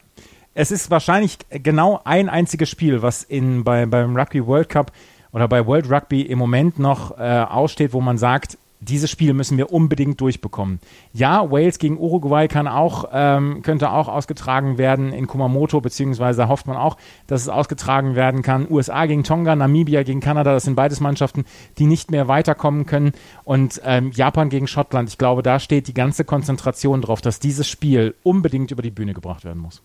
Es 0.54 0.72
ist 0.72 0.92
wahrscheinlich 0.92 1.38
genau 1.50 2.02
ein 2.04 2.30
einziges 2.30 2.70
Spiel, 2.70 3.02
was 3.02 3.24
in, 3.24 3.64
bei, 3.64 3.86
beim 3.86 4.16
Rugby 4.16 4.46
World 4.46 4.70
Cup 4.70 4.92
oder 5.34 5.48
bei 5.48 5.66
World 5.66 5.90
Rugby 5.90 6.22
im 6.24 6.40
Moment 6.40 6.80
noch 6.80 7.18
äh, 7.18 7.46
aussteht, 7.50 7.94
wo 7.94 8.02
man 8.02 8.18
sagt, 8.18 8.58
dieses 8.82 9.10
Spiel 9.12 9.34
müssen 9.34 9.58
wir 9.58 9.72
unbedingt 9.72 10.20
durchbekommen. 10.20 10.80
Ja, 11.14 11.52
Wales 11.52 11.78
gegen 11.78 12.00
Uruguay 12.00 12.48
kann 12.48 12.68
auch, 12.68 13.06
ähm, 13.14 13.62
könnte 13.62 13.92
auch 13.92 14.08
ausgetragen 14.08 14.78
werden 14.78 15.14
in 15.14 15.28
Kumamoto, 15.28 15.82
beziehungsweise 15.82 16.48
hofft 16.48 16.68
man 16.68 16.78
auch, 16.78 16.98
dass 17.28 17.42
es 17.42 17.50
ausgetragen 17.50 18.16
werden 18.16 18.42
kann. 18.42 18.68
USA 18.70 19.06
gegen 19.06 19.24
Tonga, 19.24 19.56
Namibia 19.56 20.04
gegen 20.04 20.20
Kanada, 20.20 20.52
das 20.52 20.64
sind 20.64 20.76
beides 20.76 21.00
Mannschaften, 21.00 21.46
die 21.78 21.86
nicht 21.86 22.10
mehr 22.10 22.28
weiterkommen 22.28 22.88
können. 22.88 23.12
Und 23.44 23.82
ähm, 23.86 24.12
Japan 24.14 24.50
gegen 24.50 24.68
Schottland, 24.68 25.10
ich 25.10 25.20
glaube, 25.20 25.44
da 25.44 25.60
steht 25.60 25.88
die 25.88 25.94
ganze 25.94 26.26
Konzentration 26.26 27.02
drauf, 27.02 27.22
dass 27.22 27.40
dieses 27.40 27.68
Spiel 27.68 28.16
unbedingt 28.24 28.72
über 28.72 28.82
die 28.82 28.92
Bühne 28.92 29.14
gebracht 29.14 29.46
werden 29.46 29.62
muss. 29.62 29.84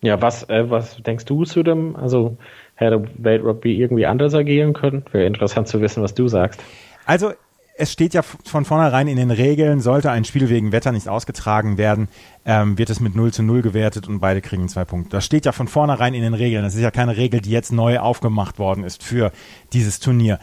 Ja, 0.00 0.20
was, 0.20 0.48
äh, 0.48 0.68
was 0.68 0.96
denkst 1.02 1.26
du 1.26 1.44
zu 1.44 1.62
dem? 1.62 1.94
Also 1.96 2.36
hätte 2.74 3.04
Weltrugby 3.18 3.76
irgendwie 3.76 4.06
anders 4.06 4.34
agieren 4.34 4.72
können? 4.72 5.04
Wäre 5.12 5.26
interessant 5.26 5.68
zu 5.68 5.80
wissen, 5.80 6.02
was 6.02 6.14
du 6.14 6.26
sagst. 6.28 6.62
Also 7.06 7.32
es 7.76 7.90
steht 7.90 8.14
ja 8.14 8.22
von 8.22 8.64
vornherein 8.64 9.08
in 9.08 9.16
den 9.16 9.30
Regeln, 9.30 9.80
sollte 9.80 10.10
ein 10.10 10.24
Spiel 10.24 10.48
wegen 10.48 10.72
Wetter 10.72 10.92
nicht 10.92 11.08
ausgetragen 11.08 11.78
werden, 11.78 12.08
ähm, 12.44 12.76
wird 12.76 12.90
es 12.90 13.00
mit 13.00 13.14
0 13.14 13.32
zu 13.32 13.42
0 13.42 13.62
gewertet 13.62 14.08
und 14.08 14.20
beide 14.20 14.40
kriegen 14.42 14.68
zwei 14.68 14.84
Punkte. 14.84 15.10
Das 15.10 15.24
steht 15.24 15.46
ja 15.46 15.52
von 15.52 15.68
vornherein 15.68 16.14
in 16.14 16.22
den 16.22 16.34
Regeln. 16.34 16.64
Das 16.64 16.74
ist 16.74 16.80
ja 16.80 16.90
keine 16.90 17.16
Regel, 17.16 17.40
die 17.40 17.50
jetzt 17.50 17.72
neu 17.72 17.98
aufgemacht 17.98 18.58
worden 18.58 18.84
ist 18.84 19.02
für 19.02 19.32
dieses 19.72 20.00
Turnier. 20.00 20.38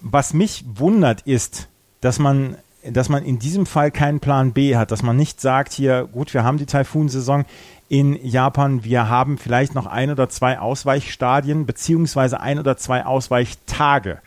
Was 0.00 0.34
mich 0.34 0.64
wundert 0.74 1.22
ist, 1.22 1.68
dass 2.02 2.18
man, 2.18 2.56
dass 2.86 3.08
man 3.08 3.24
in 3.24 3.38
diesem 3.38 3.64
Fall 3.64 3.90
keinen 3.90 4.20
Plan 4.20 4.52
B 4.52 4.76
hat, 4.76 4.90
dass 4.90 5.02
man 5.02 5.16
nicht 5.16 5.40
sagt 5.40 5.72
hier, 5.72 6.06
gut, 6.12 6.34
wir 6.34 6.44
haben 6.44 6.58
die 6.58 6.66
Taifun-Saison 6.66 7.46
in 7.88 8.18
Japan, 8.26 8.84
wir 8.84 9.08
haben 9.08 9.38
vielleicht 9.38 9.74
noch 9.74 9.86
ein 9.86 10.10
oder 10.10 10.28
zwei 10.28 10.58
Ausweichstadien 10.58 11.64
beziehungsweise 11.64 12.40
ein 12.40 12.58
oder 12.58 12.76
zwei 12.76 13.06
Ausweichtage. 13.06 14.18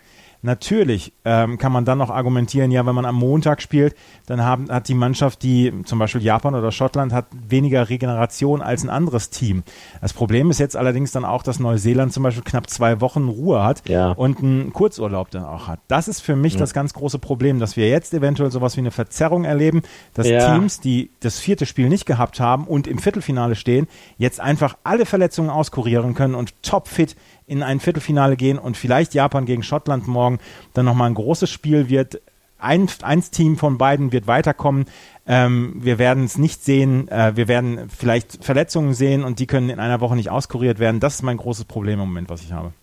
Natürlich 0.41 1.13
ähm, 1.25 1.57
kann 1.57 1.71
man 1.71 1.85
dann 1.85 1.97
noch 1.97 2.09
argumentieren, 2.09 2.71
ja, 2.71 2.85
wenn 2.85 2.95
man 2.95 3.05
am 3.05 3.15
Montag 3.15 3.61
spielt, 3.61 3.95
dann 4.27 4.43
haben, 4.43 4.69
hat 4.69 4.87
die 4.87 4.93
Mannschaft, 4.93 5.43
die 5.43 5.73
zum 5.85 5.99
Beispiel 5.99 6.21
Japan 6.21 6.55
oder 6.55 6.71
Schottland, 6.71 7.13
hat 7.13 7.27
weniger 7.47 7.89
Regeneration 7.89 8.61
als 8.61 8.83
ein 8.83 8.89
anderes 8.89 9.29
Team. 9.29 9.63
Das 10.01 10.13
Problem 10.13 10.49
ist 10.49 10.59
jetzt 10.59 10.75
allerdings 10.75 11.11
dann 11.11 11.25
auch, 11.25 11.43
dass 11.43 11.59
Neuseeland 11.59 12.13
zum 12.13 12.23
Beispiel 12.23 12.43
knapp 12.43 12.69
zwei 12.69 13.01
Wochen 13.01 13.27
Ruhe 13.27 13.63
hat 13.63 13.87
ja. 13.87 14.11
und 14.11 14.39
einen 14.39 14.73
Kurzurlaub 14.73 15.31
dann 15.31 15.43
auch 15.43 15.67
hat. 15.67 15.79
Das 15.87 16.07
ist 16.07 16.21
für 16.21 16.35
mich 16.35 16.53
ja. 16.53 16.59
das 16.59 16.73
ganz 16.73 16.93
große 16.93 17.19
Problem, 17.19 17.59
dass 17.59 17.75
wir 17.77 17.89
jetzt 17.89 18.13
eventuell 18.13 18.51
sowas 18.51 18.75
wie 18.75 18.81
eine 18.81 18.91
Verzerrung 18.91 19.43
erleben, 19.43 19.81
dass 20.13 20.27
ja. 20.27 20.53
Teams, 20.53 20.79
die 20.79 21.09
das 21.19 21.39
vierte 21.39 21.65
Spiel 21.65 21.89
nicht 21.89 22.05
gehabt 22.05 22.39
haben 22.39 22.65
und 22.65 22.87
im 22.87 22.99
Viertelfinale 22.99 23.55
stehen, 23.55 23.87
jetzt 24.17 24.39
einfach 24.39 24.77
alle 24.83 25.05
Verletzungen 25.05 25.49
auskurieren 25.49 26.13
können 26.13 26.35
und 26.35 26.61
topfit 26.63 27.15
in 27.47 27.63
ein 27.63 27.79
Viertelfinale 27.79 28.35
gehen 28.35 28.59
und 28.59 28.77
vielleicht 28.77 29.13
Japan 29.13 29.45
gegen 29.45 29.63
Schottland 29.63 30.07
morgen 30.07 30.39
dann 30.73 30.85
nochmal 30.85 31.09
ein 31.09 31.15
großes 31.15 31.49
Spiel 31.49 31.89
wird. 31.89 32.21
Ein, 32.59 32.87
eins 33.03 33.31
Team 33.31 33.55
von 33.55 33.77
beiden 33.77 34.11
wird 34.11 34.27
weiterkommen. 34.27 34.85
Ähm, 35.27 35.75
wir 35.77 35.99
werden 35.99 36.25
es 36.25 36.37
nicht 36.37 36.63
sehen. 36.63 37.07
Äh, 37.07 37.35
wir 37.35 37.47
werden 37.47 37.89
vielleicht 37.89 38.43
Verletzungen 38.43 38.93
sehen 38.93 39.23
und 39.23 39.39
die 39.39 39.47
können 39.47 39.69
in 39.69 39.79
einer 39.79 40.01
Woche 40.01 40.15
nicht 40.15 40.29
auskuriert 40.29 40.79
werden. 40.79 40.99
Das 40.99 41.15
ist 41.15 41.21
mein 41.21 41.37
großes 41.37 41.65
Problem 41.65 41.99
im 41.99 42.09
Moment, 42.09 42.29
was 42.29 42.41
ich 42.41 42.51
habe. 42.51 42.73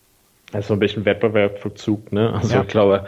Das 0.53 0.63
ist 0.63 0.69
so 0.69 0.75
ein 0.75 0.81
bisschen 0.81 1.05
Wettbewerbsverzug, 1.05 2.13
ne? 2.13 2.33
Also 2.33 2.55
ja. 2.55 2.63
ich 2.63 2.69
glaube, 2.69 3.07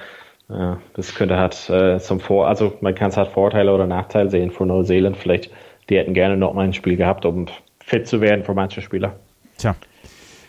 ja, 0.48 0.78
das 0.94 1.14
könnte 1.14 1.38
halt 1.38 1.70
äh, 1.70 1.98
zum 2.00 2.20
Vor, 2.20 2.48
also 2.48 2.76
man 2.80 2.94
kann 2.94 3.10
es 3.10 3.16
halt 3.16 3.30
Vorteile 3.30 3.72
oder 3.72 3.86
Nachteile 3.86 4.30
sehen 4.30 4.50
von 4.50 4.68
Neuseeland. 4.68 5.16
Vielleicht, 5.16 5.50
die 5.88 5.96
hätten 5.96 6.12
gerne 6.12 6.36
noch 6.36 6.52
mal 6.54 6.64
ein 6.64 6.74
Spiel 6.74 6.96
gehabt, 6.96 7.24
um 7.24 7.46
fit 7.78 8.06
zu 8.06 8.20
werden 8.20 8.44
für 8.44 8.54
manche 8.54 8.82
Spieler. 8.82 9.14
Tja. 9.58 9.76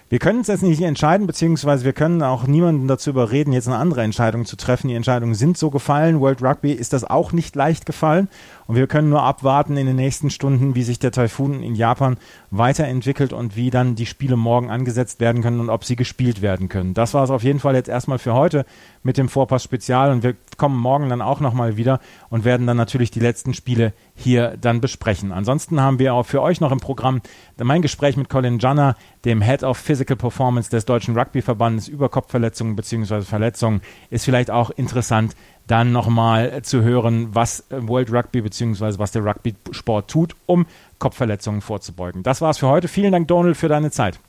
Wir 0.09 0.19
können 0.19 0.39
es 0.39 0.47
jetzt 0.47 0.63
nicht 0.63 0.81
entscheiden, 0.81 1.27
beziehungsweise 1.27 1.83
wir 1.83 1.91
können 1.91 2.23
auch 2.23 2.47
niemanden 2.47 2.87
dazu 2.87 3.09
überreden, 3.09 3.51
jetzt 3.51 3.67
eine 3.67 3.75
andere 3.75 4.03
Entscheidung 4.03 4.45
zu 4.45 4.55
treffen. 4.55 4.87
Die 4.87 4.95
Entscheidungen 4.95 5.35
sind 5.35 5.57
so 5.57 5.69
gefallen. 5.69 6.21
World 6.21 6.41
Rugby 6.41 6.71
ist 6.71 6.93
das 6.93 7.03
auch 7.03 7.33
nicht 7.33 7.57
leicht 7.57 7.85
gefallen. 7.85 8.29
Und 8.67 8.75
wir 8.75 8.87
können 8.87 9.09
nur 9.09 9.23
abwarten 9.23 9.77
in 9.77 9.87
den 9.87 9.95
nächsten 9.95 10.29
Stunden, 10.29 10.75
wie 10.75 10.83
sich 10.83 10.99
der 10.99 11.11
Taifun 11.11 11.63
in 11.63 11.73
Japan 11.73 12.17
weiterentwickelt 12.51 13.31
und 13.31 13.55
wie 13.55 13.69
dann 13.69 13.95
die 13.95 14.05
Spiele 14.05 14.35
morgen 14.35 14.69
angesetzt 14.69 15.19
werden 15.19 15.41
können 15.41 15.61
und 15.61 15.69
ob 15.69 15.85
sie 15.85 15.95
gespielt 15.95 16.41
werden 16.41 16.67
können. 16.67 16.93
Das 16.93 17.13
war 17.13 17.23
es 17.23 17.29
auf 17.29 17.43
jeden 17.43 17.59
Fall 17.59 17.75
jetzt 17.75 17.87
erstmal 17.87 18.19
für 18.19 18.33
heute 18.33 18.65
mit 19.03 19.17
dem 19.17 19.29
Vorpass 19.29 19.63
Spezial 19.63 20.11
und 20.11 20.21
wir 20.21 20.35
kommen 20.57 20.77
morgen 20.77 21.09
dann 21.09 21.21
auch 21.21 21.39
nochmal 21.39 21.77
wieder 21.77 22.01
und 22.29 22.43
werden 22.43 22.67
dann 22.67 22.77
natürlich 22.77 23.09
die 23.09 23.21
letzten 23.21 23.53
Spiele 23.53 23.93
hier 24.15 24.57
dann 24.59 24.81
besprechen. 24.81 25.31
Ansonsten 25.31 25.79
haben 25.79 25.99
wir 25.99 26.13
auch 26.13 26.25
für 26.25 26.41
euch 26.41 26.59
noch 26.59 26.71
im 26.71 26.79
Programm 26.79 27.21
mein 27.57 27.81
Gespräch 27.81 28.17
mit 28.17 28.29
Colin 28.29 28.59
Janner, 28.59 28.95
dem 29.23 29.41
Head 29.41 29.63
of 29.63 29.77
Physical 29.77 30.17
Performance 30.17 30.69
des 30.69 30.85
Deutschen 30.85 31.17
Rugbyverbandes 31.17 31.87
über 31.87 32.09
Kopfverletzungen 32.09 32.75
bzw. 32.75 33.21
Verletzungen. 33.21 33.81
Ist 34.09 34.25
vielleicht 34.25 34.51
auch 34.51 34.71
interessant, 34.71 35.35
dann 35.67 35.91
nochmal 35.91 36.61
zu 36.63 36.81
hören, 36.81 37.29
was 37.33 37.63
World 37.69 38.11
Rugby 38.11 38.41
bzw. 38.41 38.97
was 38.97 39.11
der 39.11 39.25
Rugby-Sport 39.25 40.09
tut, 40.09 40.35
um 40.45 40.65
Kopfverletzungen 40.99 41.61
vorzubeugen. 41.61 42.23
Das 42.23 42.41
war's 42.41 42.57
für 42.57 42.67
heute. 42.67 42.87
Vielen 42.87 43.11
Dank, 43.11 43.27
Donald, 43.27 43.57
für 43.57 43.67
deine 43.67 43.91
Zeit. 43.91 44.19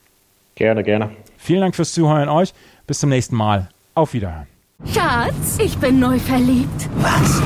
Gerne, 0.56 0.82
gerne. 0.82 1.10
Vielen 1.36 1.60
Dank 1.60 1.76
fürs 1.76 1.92
Zuhören 1.92 2.28
euch. 2.28 2.52
Bis 2.86 2.98
zum 2.98 3.10
nächsten 3.10 3.36
Mal. 3.36 3.68
Auf 3.94 4.12
Wiederhören. 4.12 4.46
Schatz, 4.92 5.58
ich 5.60 5.76
bin 5.78 5.98
neu 5.98 6.18
verliebt. 6.18 6.88
Was? 6.96 7.42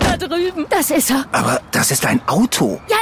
Da 0.00 0.16
drüben. 0.16 0.66
Das 0.70 0.90
ist 0.90 1.10
er. 1.10 1.24
Aber 1.32 1.60
das 1.72 1.90
ist 1.90 2.06
ein 2.06 2.20
Auto. 2.26 2.80
Ja, 2.88 2.96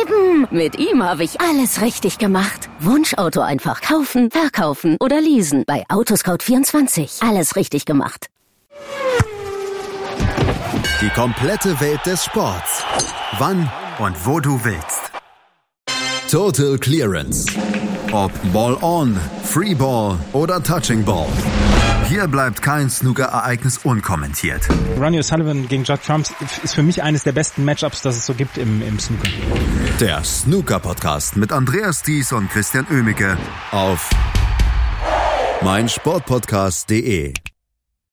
eben. 0.00 0.46
Mit 0.50 0.78
ihm 0.78 1.02
habe 1.02 1.24
ich 1.24 1.40
alles 1.40 1.80
richtig 1.82 2.18
gemacht. 2.18 2.68
Wunschauto 2.80 3.40
einfach 3.40 3.80
kaufen, 3.80 4.30
verkaufen 4.30 4.96
oder 5.00 5.20
leasen. 5.20 5.64
Bei 5.66 5.84
Autoscout24. 5.88 7.26
Alles 7.26 7.56
richtig 7.56 7.84
gemacht. 7.84 8.31
Die 11.00 11.10
komplette 11.10 11.78
Welt 11.80 12.00
des 12.06 12.24
Sports. 12.24 12.82
Wann 13.38 13.70
und 13.98 14.26
wo 14.26 14.40
du 14.40 14.64
willst. 14.64 15.12
Total 16.30 16.78
Clearance. 16.78 17.46
Ob 18.12 18.32
Ball 18.52 18.76
on, 18.80 19.18
Free 19.44 19.74
Ball 19.74 20.18
oder 20.32 20.62
Touching 20.62 21.04
Ball. 21.04 21.26
Hier 22.08 22.26
bleibt 22.26 22.62
kein 22.62 22.88
Snooker-Ereignis 22.88 23.78
unkommentiert. 23.84 24.62
Ronnie 24.98 25.18
O'Sullivan 25.18 25.68
gegen 25.68 25.84
Judd 25.84 26.00
Trumps 26.06 26.32
ist 26.62 26.74
für 26.74 26.82
mich 26.82 27.02
eines 27.02 27.24
der 27.24 27.32
besten 27.32 27.64
Matchups, 27.64 28.02
das 28.02 28.16
es 28.16 28.24
so 28.24 28.34
gibt 28.34 28.56
im, 28.56 28.80
im 28.82 28.98
Snooker. 28.98 29.28
Der 30.00 30.24
Snooker-Podcast 30.24 31.36
mit 31.36 31.52
Andreas 31.52 32.02
Thies 32.02 32.32
und 32.32 32.50
Christian 32.50 32.86
Oemicke 32.90 33.36
auf 33.72 34.08
meinsportpodcast.de. 35.62 37.34